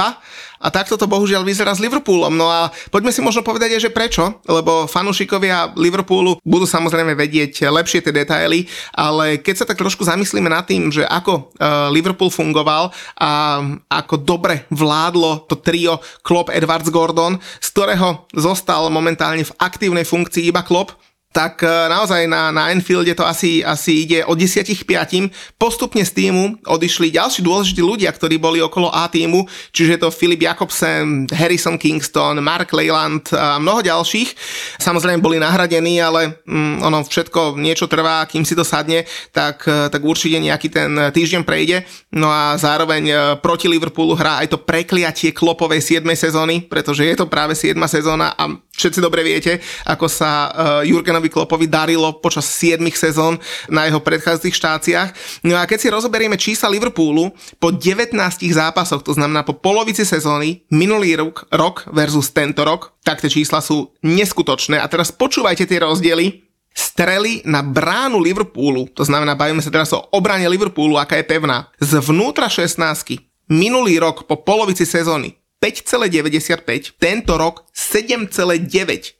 [0.64, 2.32] a takto to bohužiaľ vyzerá s Liverpoolom.
[2.36, 7.68] No a poďme si možno povedať aj, že prečo, lebo fanúšikovia Liverpoolu budú samozrejme vedieť
[7.68, 12.32] lepšie tie detaily, ale keď sa tak trošku zamyslíme nad tým, že ako uh, Liverpool
[12.32, 19.56] fungoval a ako dobre vládlo to trio Klopp, Edwards, Gordon, z ktorého zostal momentálne v
[19.60, 20.96] aktívnej funkcii iba Klopp,
[21.34, 25.58] tak e, naozaj na, na Enfielde to asi, asi ide od 10 k 5.
[25.58, 30.46] Postupne z týmu odišli ďalší dôležití ľudia, ktorí boli okolo A týmu, čiže to Filip
[30.46, 34.30] Jakobsen, Harrison Kingston, Mark Leyland a mnoho ďalších.
[34.78, 39.02] Samozrejme boli nahradení, ale mm, ono všetko niečo trvá, kým si to sadne,
[39.34, 41.82] tak, e, tak určite nejaký ten týždeň prejde.
[42.14, 46.06] No a zároveň e, proti Liverpoolu hrá aj to prekliatie klopovej 7.
[46.14, 47.74] sezóny, pretože je to práve 7.
[47.90, 49.58] sezóna a všetci dobre viete,
[49.88, 50.52] ako sa
[50.84, 53.38] Jurgenovi Jurgenovi Klopovi darilo počas 7 sezón
[53.70, 55.08] na jeho predchádzajúcich štáciách.
[55.46, 57.30] No a keď si rozoberieme čísla Liverpoolu
[57.62, 58.16] po 19
[58.50, 63.62] zápasoch, to znamená po polovici sezóny, minulý rok, rok versus tento rok, tak tie čísla
[63.62, 64.82] sú neskutočné.
[64.82, 66.42] A teraz počúvajte tie rozdiely
[66.74, 71.70] strely na bránu Liverpoolu, to znamená, bavíme sa teraz o obrane Liverpoolu, aká je pevná,
[71.78, 78.68] zvnútra 16 minulý rok po polovici sezóny 5,95, tento rok 7,9.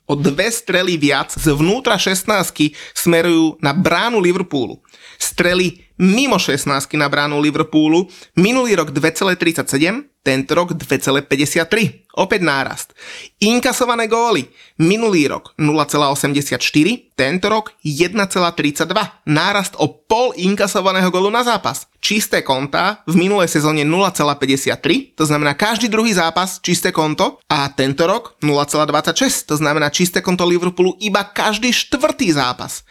[0.04, 4.76] O dve strely viac zvnútra 16 smerujú na bránu Liverpoolu.
[5.16, 6.68] Strely mimo 16
[7.00, 12.12] na bránu Liverpoolu, minulý rok 2,37, tento rok 2,53.
[12.12, 12.92] Opäť nárast.
[13.40, 14.44] Inkasované góly.
[14.76, 16.60] Minulý rok 0,84,
[17.16, 18.84] tento rok 1,32.
[19.32, 21.88] Nárast o pol inkasovaného gólu na zápas.
[22.04, 28.04] Čisté konta v minulej sezóne 0,53, to znamená každý druhý zápas čisté konto a tento
[28.04, 32.84] rok 0,26, to znamená čisté konto Liverpoolu iba každý štvrtý zápas.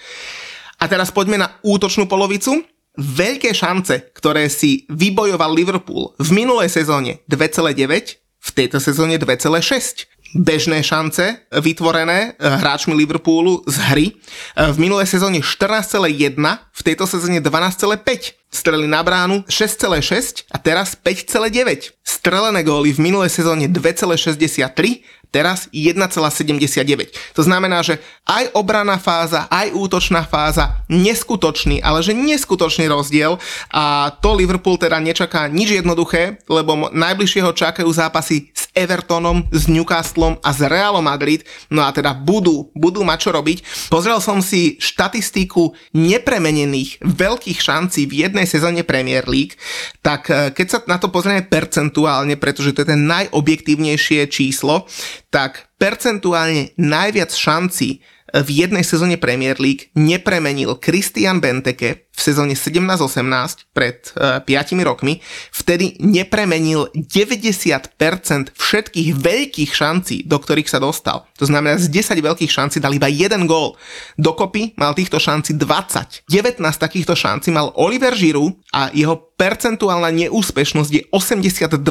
[0.82, 2.66] A teraz poďme na útočnú polovicu.
[2.98, 10.82] Veľké šance, ktoré si vybojoval Liverpool v minulej sezóne 2,9, v tejto sezóne 2,6 bežné
[10.82, 14.06] šance vytvorené eh, hráčmi Liverpoolu z hry.
[14.12, 16.38] Eh, v minulej sezóne 14,1,
[16.74, 18.38] v tejto sezóne 12,5.
[18.54, 21.98] Streli na bránu 6,6 a teraz 5,9.
[22.06, 25.02] Strelené góly v minulej sezóne 2,63
[25.34, 27.34] teraz 1,79.
[27.34, 27.98] To znamená, že
[28.30, 33.42] aj obraná fáza, aj útočná fáza, neskutočný, ale že neskutočný rozdiel
[33.74, 40.42] a to Liverpool teda nečaká nič jednoduché, lebo najbližšieho čakajú zápasy s Evertonom, s Newcastlom
[40.42, 43.58] a s Realom Madrid, no a teda budú, budú mať čo robiť.
[43.94, 49.56] Pozrel som si štatistiku nepremenených veľkých šancí v jednej sezóne Premier League,
[50.02, 54.90] tak eh, keď sa na to pozrieme percentuálne, pretože to je ten najobjektívnejšie číslo,
[55.30, 58.02] tak percentuálne najviac šancí
[58.34, 65.18] v jednej sezóne Premier League nepremenil Christian Benteke v sezóne 17-18 pred e, 5 rokmi.
[65.50, 71.26] Vtedy nepremenil 90% všetkých veľkých šancí, do ktorých sa dostal.
[71.42, 73.76] To znamená, z 10 veľkých šancí dal iba jeden gól.
[74.22, 76.30] Dokopy mal týchto šancí 20.
[76.30, 81.82] 19 takýchto šancí mal Oliver Giroud a jeho percentuálna neúspešnosť je 82%,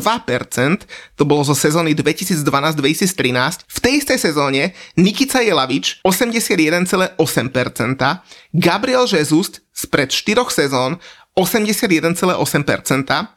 [1.18, 3.68] to bolo zo sezóny 2012-2013.
[3.68, 7.18] V tej istej sezóne Nikica Jelavič 81,8%,
[8.54, 11.00] Gabriel Jesus spred 4 sezón
[11.32, 12.28] 81,8%,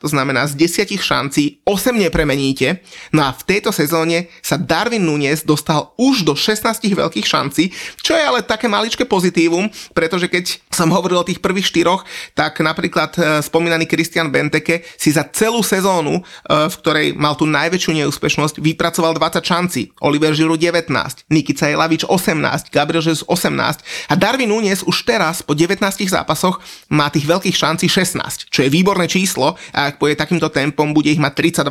[0.03, 2.83] to znamená z 10 šancí 8 nepremeníte,
[3.15, 7.71] no a v tejto sezóne sa Darwin Nunes dostal už do 16 veľkých šancí,
[8.03, 12.03] čo je ale také maličké pozitívum, pretože keď som hovoril o tých prvých štyroch,
[12.35, 16.21] tak napríklad e, spomínaný Christian Benteke si za celú sezónu, e,
[16.67, 22.75] v ktorej mal tú najväčšiu neúspešnosť, vypracoval 20 šancí, Oliver Giroud 19, Nikica Jelavič 18,
[22.75, 25.79] Gabriel Jesus 18 a Darwin Nunes už teraz po 19
[26.11, 26.59] zápasoch
[26.91, 30.89] má tých veľkých šancí asi 16, čo je výborné číslo a ak pôjde takýmto tempom,
[30.89, 31.69] bude ich mať 32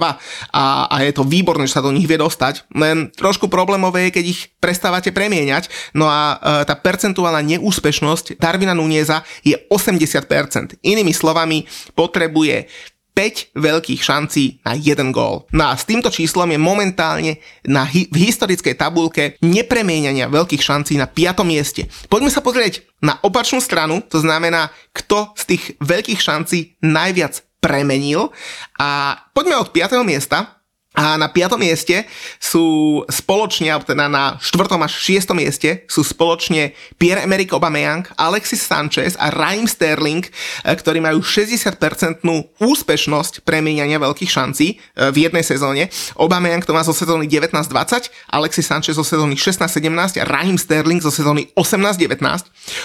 [0.55, 2.71] a, a je to výborné, že sa do nich vie dostať.
[2.71, 5.67] Len trošku problémové je, keď ich prestávate premieňať,
[5.99, 10.79] no a e, tá percentuálna neúspešnosť Darwina Nunieza je 80%.
[10.87, 11.67] Inými slovami,
[11.99, 12.71] potrebuje
[13.15, 15.47] 5 veľkých šancí na jeden gól.
[15.55, 20.99] No a s týmto číslom je momentálne na hi- v historickej tabulke nepremienania veľkých šancí
[20.99, 21.47] na 5.
[21.47, 21.87] mieste.
[22.11, 28.35] Poďme sa pozrieť na opačnú stranu, to znamená, kto z tých veľkých šancí najviac premenil.
[28.77, 30.03] A poďme od 5.
[30.03, 30.61] miesta,
[30.95, 32.07] a na piatom mieste
[32.39, 36.71] sú spoločne, alebo teda na štvrtom až šiestom mieste sú spoločne
[37.03, 40.31] Pierre-Emerick Aubameyang, Alexis Sanchez a Raheem Sterling, e,
[40.71, 42.23] ktorí majú 60%
[42.63, 44.75] úspešnosť premieniania veľkých šancí e,
[45.11, 45.91] v jednej sezóne.
[46.15, 51.11] Aubameyang to má zo sezóny 19-20, Alexis Sanchez zo sezóny 16-17 a Raheem Sterling zo
[51.11, 52.23] sezóny 18-19.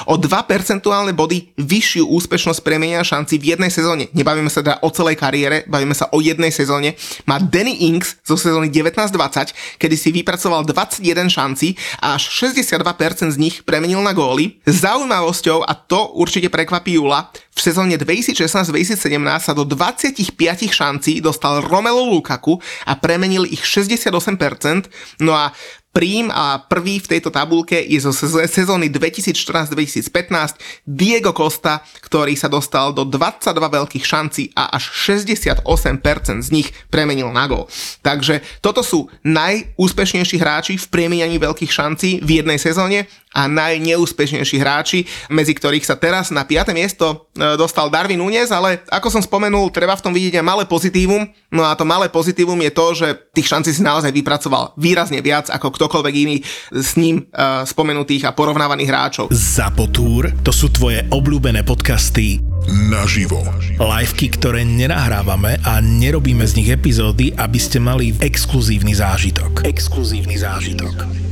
[0.09, 4.09] O 2 percentuálne body vyššiu úspešnosť premienia šancí v jednej sezóne.
[4.17, 6.97] Nebavíme sa teda o celej kariére, bavíme sa o jednej sezóne.
[7.29, 13.35] Má Danny Ing Kings zo sezóny 19-20, kedy si vypracoval 21 šancí a až 62%
[13.35, 14.63] z nich premenil na góly.
[14.63, 20.31] Zaujímavosťou, a to určite prekvapí Jula, v sezóne 2016-2017 sa do 25
[20.71, 22.55] šancí dostal Romelu Lukaku
[22.87, 23.99] a premenil ich 68%,
[25.19, 25.51] no a
[25.89, 28.13] Prím a prvý v tejto tabulke je zo
[28.45, 35.65] sezóny 2014-2015 Diego Costa, ktorý sa dostal do 22 veľkých šancí a až 68%
[36.45, 37.65] z nich premenil na gol.
[38.05, 45.05] Takže toto sú najúspešnejší hráči v premienianí veľkých šancí v jednej sezóne a najneúspešnejší hráči,
[45.29, 46.73] medzi ktorých sa teraz na 5.
[46.73, 50.63] miesto e, dostal Darwin Núñez, ale ako som spomenul, treba v tom vidieť aj malé
[50.65, 51.29] pozitívum.
[51.53, 55.53] No a to malé pozitívum je to, že tých šancí si naozaj vypracoval výrazne viac
[55.53, 56.37] ako ktokoľvek iný
[56.73, 59.25] s ním uh, spomenutých a porovnávaných hráčov.
[59.29, 63.41] Zapotúr, to sú tvoje obľúbené podcasty naživo.
[63.79, 69.65] Liveky, ktoré nenahrávame a nerobíme z nich epizódy, aby ste mali exkluzívny zážitok.
[69.65, 71.28] Exkluzívny zážitok.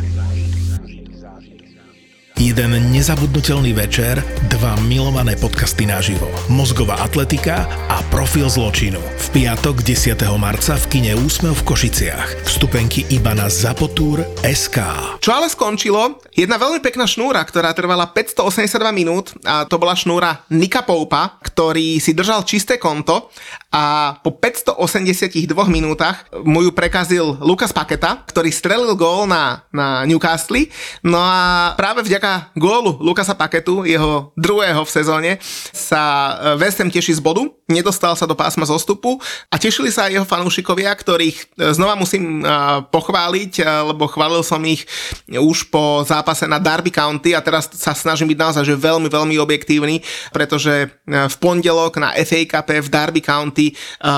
[2.37, 4.21] Jeden nezabudnutelný večer,
[4.53, 6.29] dva milované podcasty naživo.
[6.53, 9.01] Mozgová atletika a profil zločinu.
[9.01, 10.21] V piatok 10.
[10.37, 12.45] marca v kine Úsmev v Košiciach.
[12.45, 14.77] Vstupenky iba na Zapotúr SK.
[15.17, 16.21] Čo ale skončilo?
[16.29, 21.97] Jedna veľmi pekná šnúra, ktorá trvala 582 minút a to bola šnúra Nika Poupa, ktorý
[21.97, 23.33] si držal čisté konto
[23.73, 30.69] a po 582 minútach mu ju prekazil Lukas Paketa, ktorý strelil gól na, na Newcastle.
[31.01, 35.31] No a práve vďaka vďaka gólu Lukasa Paketu, jeho druhého v sezóne,
[35.71, 40.07] sa e, West Ham teší z bodu, nedostal sa do pásma zostupu a tešili sa
[40.07, 42.47] aj jeho fanúšikovia, ktorých e, znova musím e,
[42.91, 44.83] pochváliť, lebo chválil som ich
[45.31, 49.35] už po zápase na Derby County a teraz sa snažím byť naozaj že veľmi, veľmi
[49.39, 50.03] objektívny,
[50.35, 53.71] pretože v pondelok na FA Cup v Derby County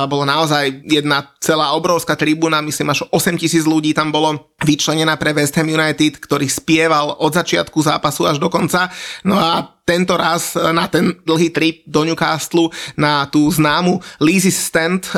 [0.10, 5.36] bolo naozaj jedna celá obrovská tribúna, myslím až 8 tisíc ľudí tam bolo vyčlenená pre
[5.36, 8.90] West Ham United, ktorý spieval od začiatku zápasu až do konca.
[9.24, 14.54] No a tento raz e, na ten dlhý trip do Newcastle na tú známu Leezy
[14.54, 15.18] Stand, e,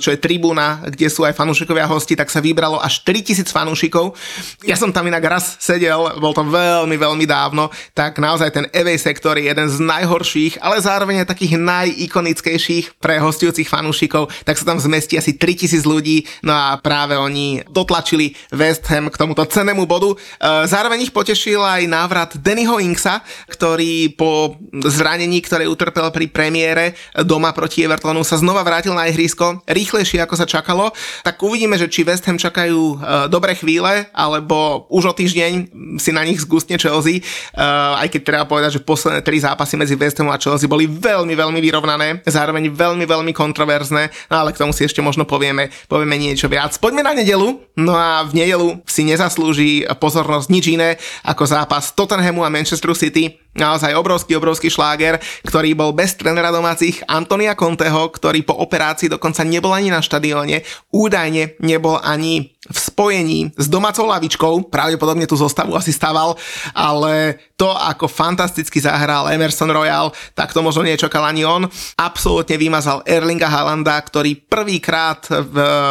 [0.00, 4.16] čo je tribúna, kde sú aj fanúšikovia hosti, tak sa vybralo až 4000 fanúšikov.
[4.64, 8.96] Ja som tam inak raz sedel, bol to veľmi, veľmi dávno, tak naozaj ten Evej
[8.96, 14.64] sektor je jeden z najhorších, ale zároveň aj takých najikonickejších pre hostujúcich fanúšikov, tak sa
[14.64, 19.84] tam zmestí asi 3000 ľudí, no a práve oni dotlačili West Ham k tomuto cenému
[19.84, 20.14] bodu.
[20.14, 24.54] E, zároveň ich potešil aj návrat Dannyho Inksa, ktorý po
[24.86, 26.84] zranení, ktoré utrpel pri premiére
[27.24, 30.92] doma proti Evertonu, sa znova vrátil na ihrisko, rýchlejšie ako sa čakalo.
[31.24, 35.52] Tak uvidíme, že či West Ham čakajú uh, dobré chvíle, alebo už o týždeň
[35.96, 39.96] si na nich zgustne Chelsea, uh, aj keď treba povedať, že posledné tri zápasy medzi
[39.96, 44.60] West Hamom a Chelsea boli veľmi, veľmi vyrovnané, zároveň veľmi, veľmi kontroverzné, no ale k
[44.60, 46.76] tomu si ešte možno povieme, povieme niečo viac.
[46.76, 52.44] Poďme na nedelu, no a v nedelu si nezaslúži pozornosť nič iné ako zápas Tottenhamu
[52.44, 58.44] a Manchester City naozaj obrovský, obrovský šláger, ktorý bol bez trenera domácich Antonia Conteho, ktorý
[58.44, 64.74] po operácii dokonca nebol ani na štadióne, údajne nebol ani v spojení s domácou lavičkou,
[64.74, 66.34] pravdepodobne tú zostavu asi staval,
[66.74, 71.70] ale to, ako fantasticky zahral Emerson Royal, tak to možno nečakal ani on.
[71.94, 75.22] Absolútne vymazal Erlinga Halanda, ktorý prvýkrát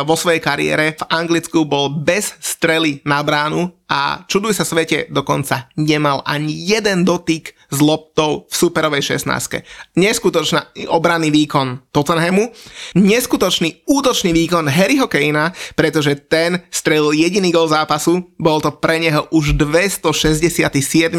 [0.03, 5.69] vo svojej kariére v Anglicku bol bez strely na bránu a čuduj sa svete, dokonca
[5.77, 9.65] nemal ani jeden dotyk s loptou v superovej 16.
[9.97, 12.51] Neskutočný obranný výkon Tottenhamu,
[12.95, 19.25] neskutočný útočný výkon Harryho Kanea, pretože ten strelil jediný gol zápasu, bol to pre neho
[19.31, 20.61] už 267.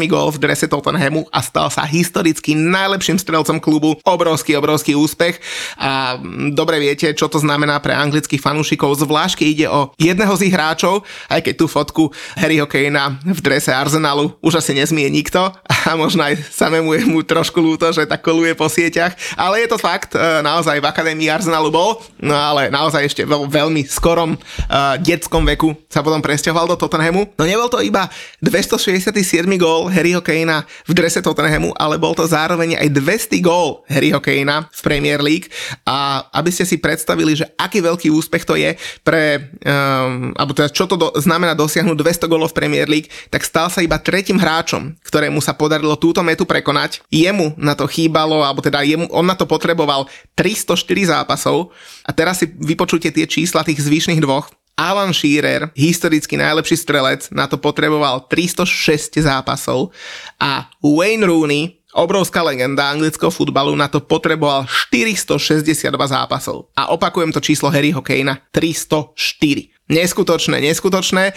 [0.07, 3.99] gol v drese Tottenhamu a stal sa historicky najlepším strelcom klubu.
[4.05, 5.39] Obrovský, obrovský úspech
[5.77, 10.33] a mm, dobre viete, čo to znamená pre anglických fanúšikov, zvlášť keď ide o jedného
[10.37, 12.03] z ich hráčov, aj keď tú fotku
[12.37, 15.51] Harryho Kanea v drese Arsenalu už asi nezmie nikto
[15.87, 19.67] a možno aj samému je mu trošku ľúto, že tak koluje po sieťach, ale je
[19.69, 24.35] to fakt, e, naozaj v Akadémii Arsenalu bol, no ale naozaj ešte vo veľmi skorom
[24.37, 27.27] uh, detskom veku sa potom presťahoval do Tottenhamu.
[27.35, 28.07] No nebol to iba
[28.43, 29.17] 267.
[29.57, 34.67] gól Harryho Kanea v drese Tottenhamu, ale bol to zároveň aj 200 gól Harryho Kanea
[34.69, 35.49] v Premier League
[35.87, 40.69] a aby ste si predstavili, že aký veľký úspech to je pre, um, alebo teda
[40.69, 44.37] čo to do, znamená dosiahnuť 200 gólov v Premier League, tak stal sa iba tretím
[44.37, 46.99] hráčom, ktorému sa podarilo túto metu prekonať.
[47.07, 51.71] Jemu na to chýbalo, alebo teda jemu, on na to potreboval 304 zápasov
[52.03, 54.51] a teraz si vypočujte tie čísla tých zvyšných dvoch.
[54.77, 59.89] Alan Shearer, historicky najlepší strelec, na to potreboval 306 zápasov
[60.37, 66.69] a Wayne Rooney, obrovská legenda anglického futbalu, na to potreboval 462 zápasov.
[66.77, 69.73] A opakujem to číslo Harryho Kanea, 304.
[69.87, 71.31] Neskutočné, neskutočné.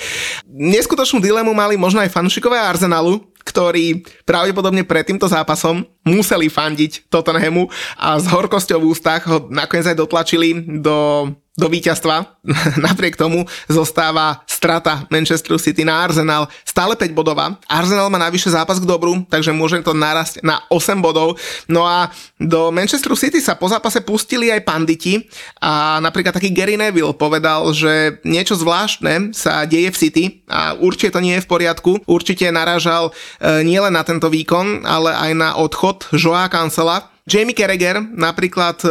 [0.51, 7.69] Neskutočnú dilemu mali možno aj fanúšikové Arsenalu, ktorí pravdepodobne pred týmto zápasom museli fandiť Tottenhamu
[7.97, 11.29] a s horkosťou v ústach ho nakoniec aj dotlačili do
[11.61, 12.41] do víťazstva.
[12.89, 17.61] Napriek tomu zostáva strata Manchester City na Arsenal stále 5 bodová.
[17.69, 21.37] Arsenal má najvyššie zápas k dobru, takže môže to narasť na 8 bodov.
[21.69, 22.09] No a
[22.41, 25.29] do Manchester City sa po zápase pustili aj panditi
[25.61, 31.13] a napríklad taký Gary Neville povedal, že niečo zvláštne sa deje v City a určite
[31.13, 32.01] to nie je v poriadku.
[32.09, 38.03] Určite narážal e, nielen na tento výkon, ale aj na odchod Joa Cancela, Jamie Carragher
[38.03, 38.91] napríklad uh,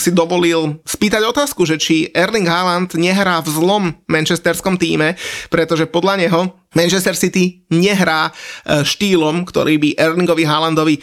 [0.00, 5.20] si dovolil spýtať otázku, že či Erling Haaland nehrá v zlom manchesterskom týme,
[5.52, 6.40] pretože podľa neho
[6.74, 11.00] Manchester City nehrá e, štýlom, ktorý by Erlingovi Haalandovi e,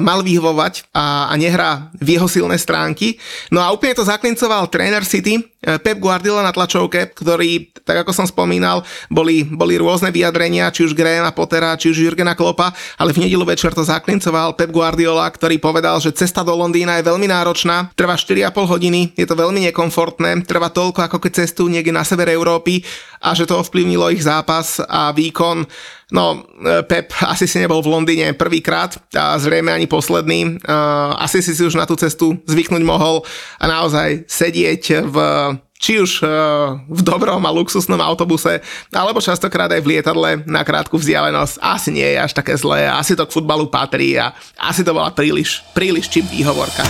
[0.00, 3.20] mal vyhovovať a, nehrá v jeho silné stránky.
[3.52, 8.12] No a úplne to zaklincoval tréner City, e, Pep Guardiola na tlačovke, ktorý, tak ako
[8.12, 13.12] som spomínal, boli, boli rôzne vyjadrenia, či už Grahama Pottera, či už Jurgena Klopa, ale
[13.12, 17.28] v nedelu večer to zaklincoval Pep Guardiola, ktorý povedal, že cesta do Londýna je veľmi
[17.28, 22.04] náročná, trvá 4,5 hodiny, je to veľmi nekomfortné, trvá toľko, ako keď cestujú niekde na
[22.04, 22.84] sever Európy
[23.20, 25.66] a že to ovplyvnilo ich zápas a výkon.
[26.14, 30.40] No, e, Pep asi si nebol v Londýne prvýkrát a zrejme ani posledný.
[30.46, 30.74] E,
[31.18, 33.26] asi si si už na tú cestu zvyknúť mohol
[33.58, 35.16] a naozaj sedieť v
[35.76, 36.28] či už e,
[36.88, 42.08] v dobrom a luxusnom autobuse, alebo častokrát aj v lietadle na krátku vzdialenosť, asi nie
[42.16, 46.08] je až také zlé, asi to k futbalu patrí a asi to bola príliš, príliš
[46.08, 46.84] čip výhovorka.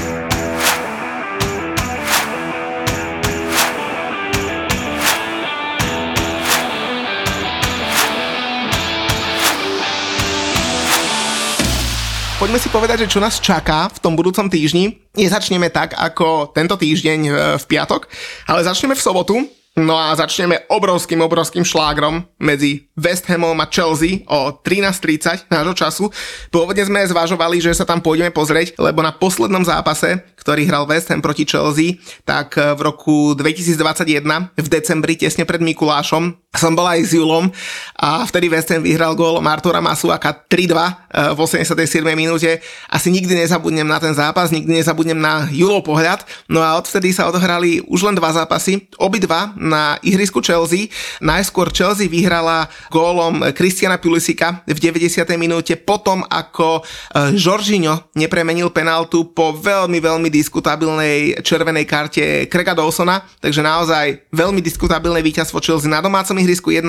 [12.37, 15.01] Poďme si povedať, že čo nás čaká v tom budúcom týždni.
[15.17, 18.09] Nezačneme tak ako tento týždeň e, v piatok,
[18.45, 19.35] ale začneme v sobotu.
[19.77, 26.05] No a začneme obrovským, obrovským šlágrom medzi West Hamom a Chelsea o 13.30 nášho času.
[26.49, 31.11] Pôvodne sme zvažovali, že sa tam pôjdeme pozrieť, lebo na poslednom zápase, ktorý hral West
[31.11, 34.23] Ham proti Chelsea, tak v roku 2021
[34.55, 37.53] v decembri, tesne pred Mikulášom, som bol aj s Julom
[38.01, 42.01] a vtedy West Ham vyhral gól Martura Masuaka 3-2 eh, v 87.
[42.17, 42.65] minúte.
[42.89, 46.25] Asi nikdy nezabudnem na ten zápas, nikdy nezabudnem na Julov pohľad.
[46.49, 50.89] No a odvtedy sa odohrali už len dva zápasy, obidva na ihrisku Chelsea.
[51.21, 55.29] Najskôr Chelsea vyhrala gólom Kristiana Pulisika v 90.
[55.37, 63.25] minúte, potom ako eh, Jorginho nepremenil penaltu po veľmi, veľmi diskutabilnej červenej karte Krega Dawsona,
[63.41, 66.85] takže naozaj veľmi diskutabilné víťazstvo Chelsea na domácom ihrisku 1-0.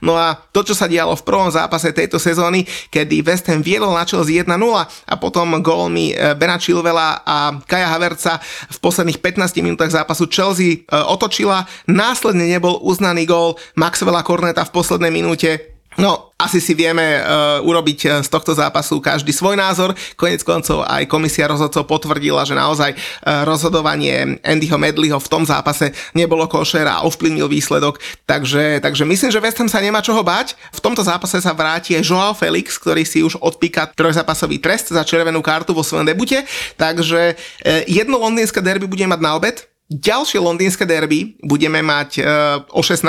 [0.00, 2.62] No a to, čo sa dialo v prvom zápase tejto sezóny,
[2.94, 4.48] kedy West Ham viedol na Chelsea 1-0
[4.86, 8.38] a potom gólmi e, Bena Chilvela a Kaja Haverca
[8.70, 11.66] v posledných 15 minútach zápasu Chelsea e, otočila.
[11.90, 17.98] Následne nebol uznaný gól Maxwella Corneta v poslednej minúte No, asi si vieme uh, urobiť
[18.04, 19.96] e, z tohto zápasu každý svoj názor.
[20.20, 25.96] Konec koncov aj komisia rozhodcov potvrdila, že naozaj uh, rozhodovanie Andyho Medleyho v tom zápase
[26.12, 27.96] nebolo košer a ovplyvnil výsledok.
[28.28, 30.52] Takže, takže myslím, že West Ham sa nemá čoho bať.
[30.76, 35.00] V tomto zápase sa vráti aj Joao Felix, ktorý si už odpíka trojzápasový trest za
[35.08, 36.44] červenú kartu vo svojom debute.
[36.76, 42.26] Takže uh, jedno londýnske derby bude mať na obed Ďalšie londýnske derby budeme mať uh,
[42.74, 43.06] o 16.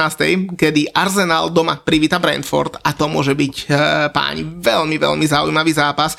[0.54, 3.68] kedy Arsenal doma privíta Brentford a to môže byť uh,
[4.14, 6.14] páni veľmi, veľmi zaujímavý zápas,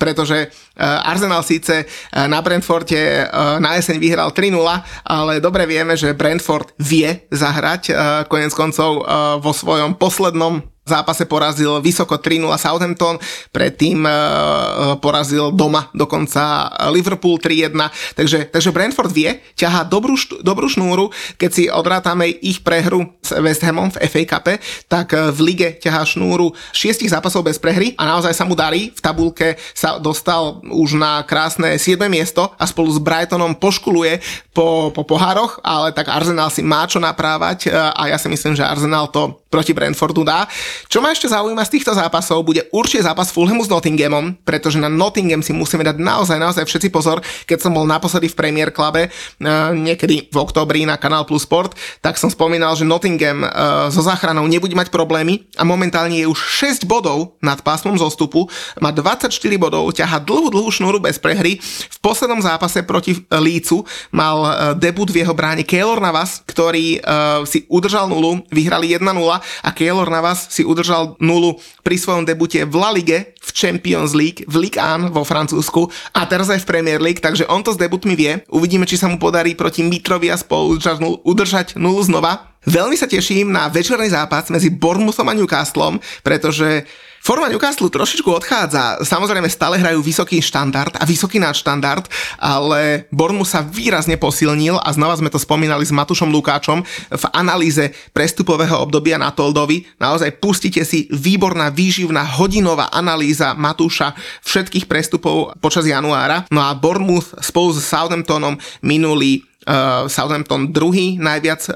[0.00, 2.96] pretože uh, Arsenal síce uh, na Brentforde
[3.28, 4.56] uh, na jeseň vyhral 3-0,
[5.04, 7.96] ale dobre vieme, že Brentford vie zahrať uh,
[8.32, 13.20] konec koncov uh, vo svojom poslednom zápase porazil vysoko 3-0 Southampton,
[13.52, 17.76] predtým uh, porazil doma dokonca Liverpool 3-1,
[18.16, 23.62] takže, takže Brentford vie, ťahá dobrú, dobrú šnúru, keď si odrátame ich prehru s West
[23.64, 24.46] Hamom v FA Cup,
[24.88, 29.00] tak v lige ťahá šnúru 6 zápasov bez prehry a naozaj sa mu darí, v
[29.00, 34.20] tabulke sa dostal už na krásne 7 miesto a spolu s Brightonom poškuluje
[34.56, 38.66] po, po pohároch, ale tak Arsenal si má čo naprávať a ja si myslím, že
[38.66, 40.44] Arsenal to proti Brentfordu dá.
[40.86, 44.86] Čo ma ešte zaujíma z týchto zápasov, bude určite zápas Fulhamu s Nottinghamom, pretože na
[44.86, 47.18] Nottingham si musíme dať naozaj, naozaj všetci pozor.
[47.50, 51.74] Keď som bol naposledy v Premier Clube, uh, niekedy v oktobri na Kanál Plus Sport,
[51.98, 56.38] tak som spomínal, že Nottingham uh, so záchranou nebude mať problémy a momentálne je už
[56.38, 58.46] 6 bodov nad pásmom zostupu,
[58.78, 61.58] má 24 bodov, ťaha dlhú, dlhú šnúru bez prehry.
[61.64, 67.00] V poslednom zápase proti Lícu mal debut v jeho bráne Keylor Navas, ktorý
[67.48, 69.08] si udržal nulu, vyhrali 1-0
[69.40, 74.44] a Keylor Navas si udržal nulu pri svojom debute v La Ligue, v Champions League,
[74.44, 77.80] v Ligue 1 vo Francúzsku a teraz aj v Premier League, takže on to s
[77.80, 78.44] debutmi vie.
[78.52, 80.76] Uvidíme, či sa mu podarí proti Mitrovi a spolu
[81.24, 82.52] udržať, nulu, znova.
[82.68, 86.84] Veľmi sa teším na večerný zápas medzi Bournemouthom a Newcastlom, pretože
[87.18, 89.04] Forma Newcastle trošičku odchádza.
[89.04, 92.08] Samozrejme stále hrajú vysoký štandard a vysoký nadštandard,
[92.40, 96.80] ale Bournemouth sa výrazne posilnil a znova sme to spomínali s Matušom Lukáčom
[97.12, 99.84] v analýze prestupového obdobia na Toldovi.
[100.00, 104.16] Naozaj pustite si výborná výživná hodinová analýza Matúša
[104.46, 106.48] všetkých prestupov počas januára.
[106.48, 111.74] No a Bournemouth spolu s Southamptonom minulý uh, Southampton druhý najviac uh,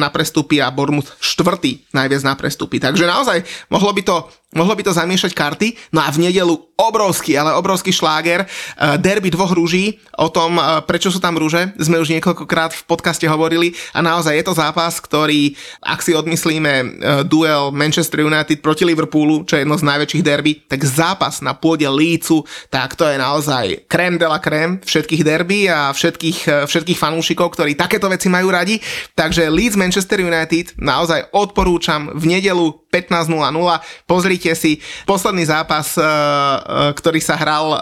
[0.00, 2.80] na prestupy a Bournemouth štvrtý najviac na prestupy.
[2.80, 4.16] Takže naozaj mohlo by to
[4.54, 5.68] mohlo by to zamiešať karty.
[5.92, 10.82] No a v nedelu obrovský, ale obrovský šláger, uh, derby dvoch rúží, o tom, uh,
[10.82, 14.98] prečo sú tam rúže, sme už niekoľkokrát v podcaste hovorili a naozaj je to zápas,
[14.98, 16.86] ktorý, ak si odmyslíme uh,
[17.22, 21.86] duel Manchester United proti Liverpoolu, čo je jedno z najväčších derby, tak zápas na pôde
[21.86, 27.54] Lícu, tak to je naozaj krém de la krém všetkých derby a všetkých, všetkých fanúšikov,
[27.54, 28.82] ktorí takéto veci majú radi.
[29.14, 34.06] Takže Leeds Manchester United naozaj odporúčam v nedelu 15.00.
[34.06, 34.72] Pozrite pozrite si
[35.08, 37.80] posledný zápas, eh, eh, ktorý sa hral, eh,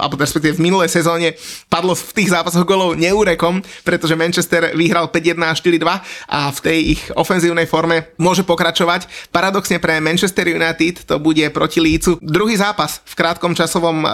[0.00, 1.36] alebo respektíve v minulej sezóne,
[1.68, 6.78] padlo v tých zápasoch golov neúrekom, pretože Manchester vyhral 5-1 a 4-2 a v tej
[6.96, 9.28] ich ofenzívnej forme môže pokračovať.
[9.28, 14.06] Paradoxne pre Manchester United to bude proti Lícu druhý zápas v krátkom časovom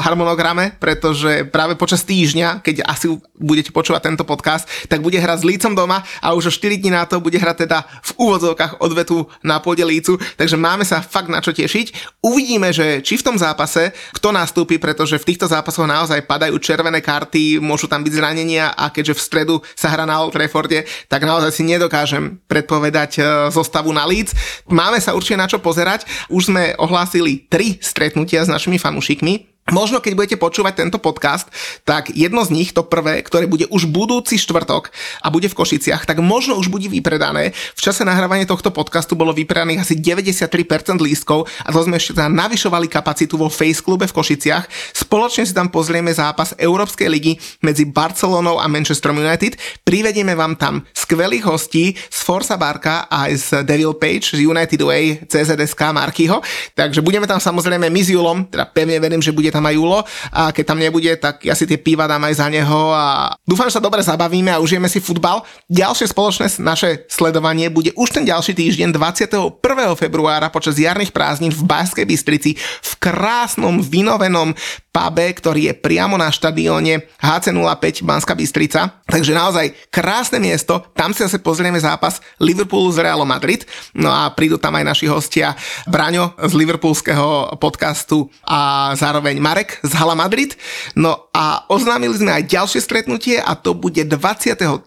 [0.00, 5.48] harmonograme, pretože práve počas týždňa, keď asi budete počúvať tento podcast, tak bude hrať s
[5.48, 9.24] Lícom doma a už o 4 dní na to bude hrať teda v úvodzovkách odvetu
[9.40, 12.20] na pôde Lícu, takže máme sa fakt na čo tešiť.
[12.24, 17.00] Uvidíme, že či v tom zápase kto nastúpi, pretože v týchto zápasoch naozaj padajú červené
[17.00, 21.24] karty, môžu tam byť zranenia a keďže v stredu sa hra na Old Trafforde, tak
[21.24, 23.20] naozaj si nedokážem predpovedať e,
[23.50, 24.36] zostavu na Leeds.
[24.68, 26.06] Máme sa určite na čo pozerať.
[26.28, 29.59] Už sme ohlásili tri stretnutia s našimi fanúšikmi.
[29.70, 31.46] Možno keď budete počúvať tento podcast,
[31.86, 34.90] tak jedno z nich, to prvé, ktoré bude už budúci štvrtok
[35.22, 37.54] a bude v Košiciach, tak možno už bude vypredané.
[37.78, 40.50] V čase nahrávania tohto podcastu bolo vypredaných asi 93%
[40.98, 44.66] lístkov a to sme ešte navyšovali kapacitu vo Face Klube v Košiciach.
[44.90, 49.54] Spoločne si tam pozrieme zápas Európskej ligy medzi Barcelonou a Manchester United.
[49.86, 54.82] Privedieme vám tam skvelých hostí z Forza Barka a aj z Devil Page, z United
[54.82, 56.42] Way, CZSK Markyho.
[56.74, 59.76] Takže budeme tam samozrejme my s Julom, teda pevne verím, že bude tam tam aj
[59.76, 60.00] Julo
[60.32, 63.68] a keď tam nebude, tak ja si tie piva dám aj za neho a dúfam,
[63.68, 65.44] že sa dobre zabavíme a užijeme si futbal.
[65.68, 69.60] Ďalšie spoločné naše sledovanie bude už ten ďalší týždeň 21.
[70.00, 74.56] februára počas jarných prázdnin v Baskej Bystrici v krásnom vynovenom
[74.90, 79.02] pube, ktorý je priamo na štadióne HC05 Banská Bystrica.
[79.06, 83.66] Takže naozaj krásne miesto, tam si zase pozrieme zápas Liverpoolu z Realom Madrid.
[83.94, 85.54] No a prídu tam aj naši hostia
[85.86, 90.54] Braňo z liverpoolského podcastu a zároveň Marek z Hala Madrid.
[90.94, 94.84] No a oznámili sme aj ďalšie stretnutie a to bude 23.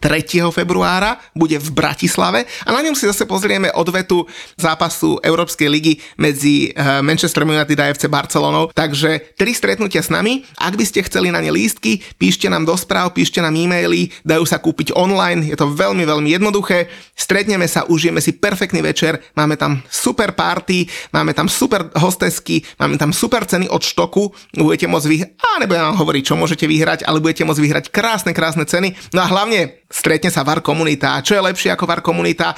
[0.54, 6.70] februára, bude v Bratislave a na ňom si zase pozrieme odvetu zápasu Európskej ligy medzi
[6.72, 8.70] eh, Manchester United a FC Barcelonou.
[8.72, 10.46] Takže tri stretnutia s nami.
[10.62, 14.46] Ak by ste chceli na ne lístky, píšte nám do správ, píšte nám e-maily, dajú
[14.46, 16.88] sa kúpiť online, je to veľmi, veľmi jednoduché.
[17.18, 20.86] Stretneme sa, užijeme si perfektný večer, máme tam super party,
[21.16, 25.86] máme tam super hostesky, máme tam super ceny od štoku, budete môcť vyhrať, a nebudem
[25.88, 28.92] vám hovoriť, čo môžete vyhrať, ale budete môcť vyhrať krásne, krásne ceny.
[29.16, 31.24] No a hlavne stretne sa VAR komunita.
[31.24, 32.58] Čo je lepšie ako VAR komunita?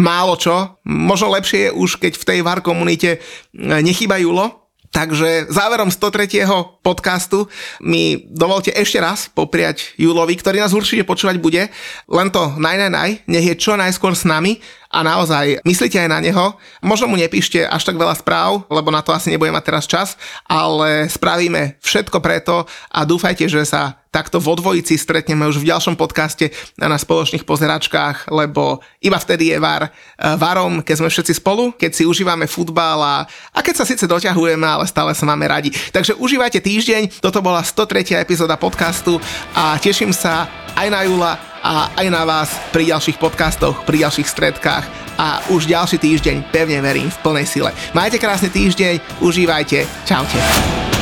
[0.00, 0.80] málo čo.
[0.88, 3.20] Možno lepšie je už, keď v tej VAR komunite
[3.54, 4.62] nechýba Julo,
[4.92, 6.44] Takže záverom 103.
[6.84, 7.48] podcastu
[7.80, 11.72] mi dovolte ešte raz popriať Julovi, ktorý nás určite počúvať bude.
[12.12, 14.60] Len to naj, naj, naj, nech je čo najskôr s nami
[14.92, 16.52] a naozaj myslíte aj na neho.
[16.84, 20.08] Možno mu nepíšte až tak veľa správ, lebo na to asi nebude mať teraz čas,
[20.44, 25.96] ale spravíme všetko preto a dúfajte, že sa takto vo dvojici stretneme už v ďalšom
[25.96, 29.88] podcaste na spoločných pozeračkách, lebo iba vtedy je VAR
[30.36, 33.16] varom, keď sme všetci spolu, keď si užívame futbal a,
[33.56, 35.72] a keď sa síce doťahujeme, ale stále sa máme radi.
[35.72, 38.20] Takže užívajte týždeň, toto bola 103.
[38.20, 39.16] epizóda podcastu
[39.56, 40.44] a teším sa
[40.76, 44.84] aj na Jula, a aj na vás pri ďalších podcastoch, pri ďalších stredkách
[45.14, 47.70] a už ďalší týždeň pevne verím v plnej sile.
[47.94, 51.01] Majte krásny týždeň, užívajte, čaute.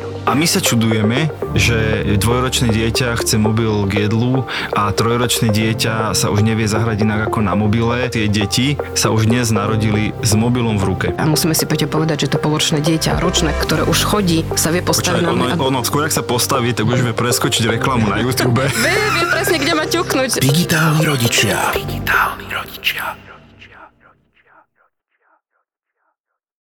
[0.21, 6.29] A my sa čudujeme, že dvojročné dieťa chce mobil k jedlu a trojročné dieťa sa
[6.29, 8.05] už nevie zahrať inak ako na mobile.
[8.13, 11.07] Tie deti sa už dnes narodili s mobilom v ruke.
[11.17, 14.85] A musíme si Peťo povedať, že to polročné dieťa, ročné, ktoré už chodí, sa vie
[14.85, 15.55] postaviť Počkaj, na ono, mňa.
[15.57, 18.61] ono, skôr ak sa postaví, tak už vie preskočiť reklamu na YouTube.
[18.85, 20.37] Vie, vie presne, kde ma ťuknúť.
[20.37, 21.73] Digitálni rodičia.
[21.73, 23.30] Digitálni rodičia.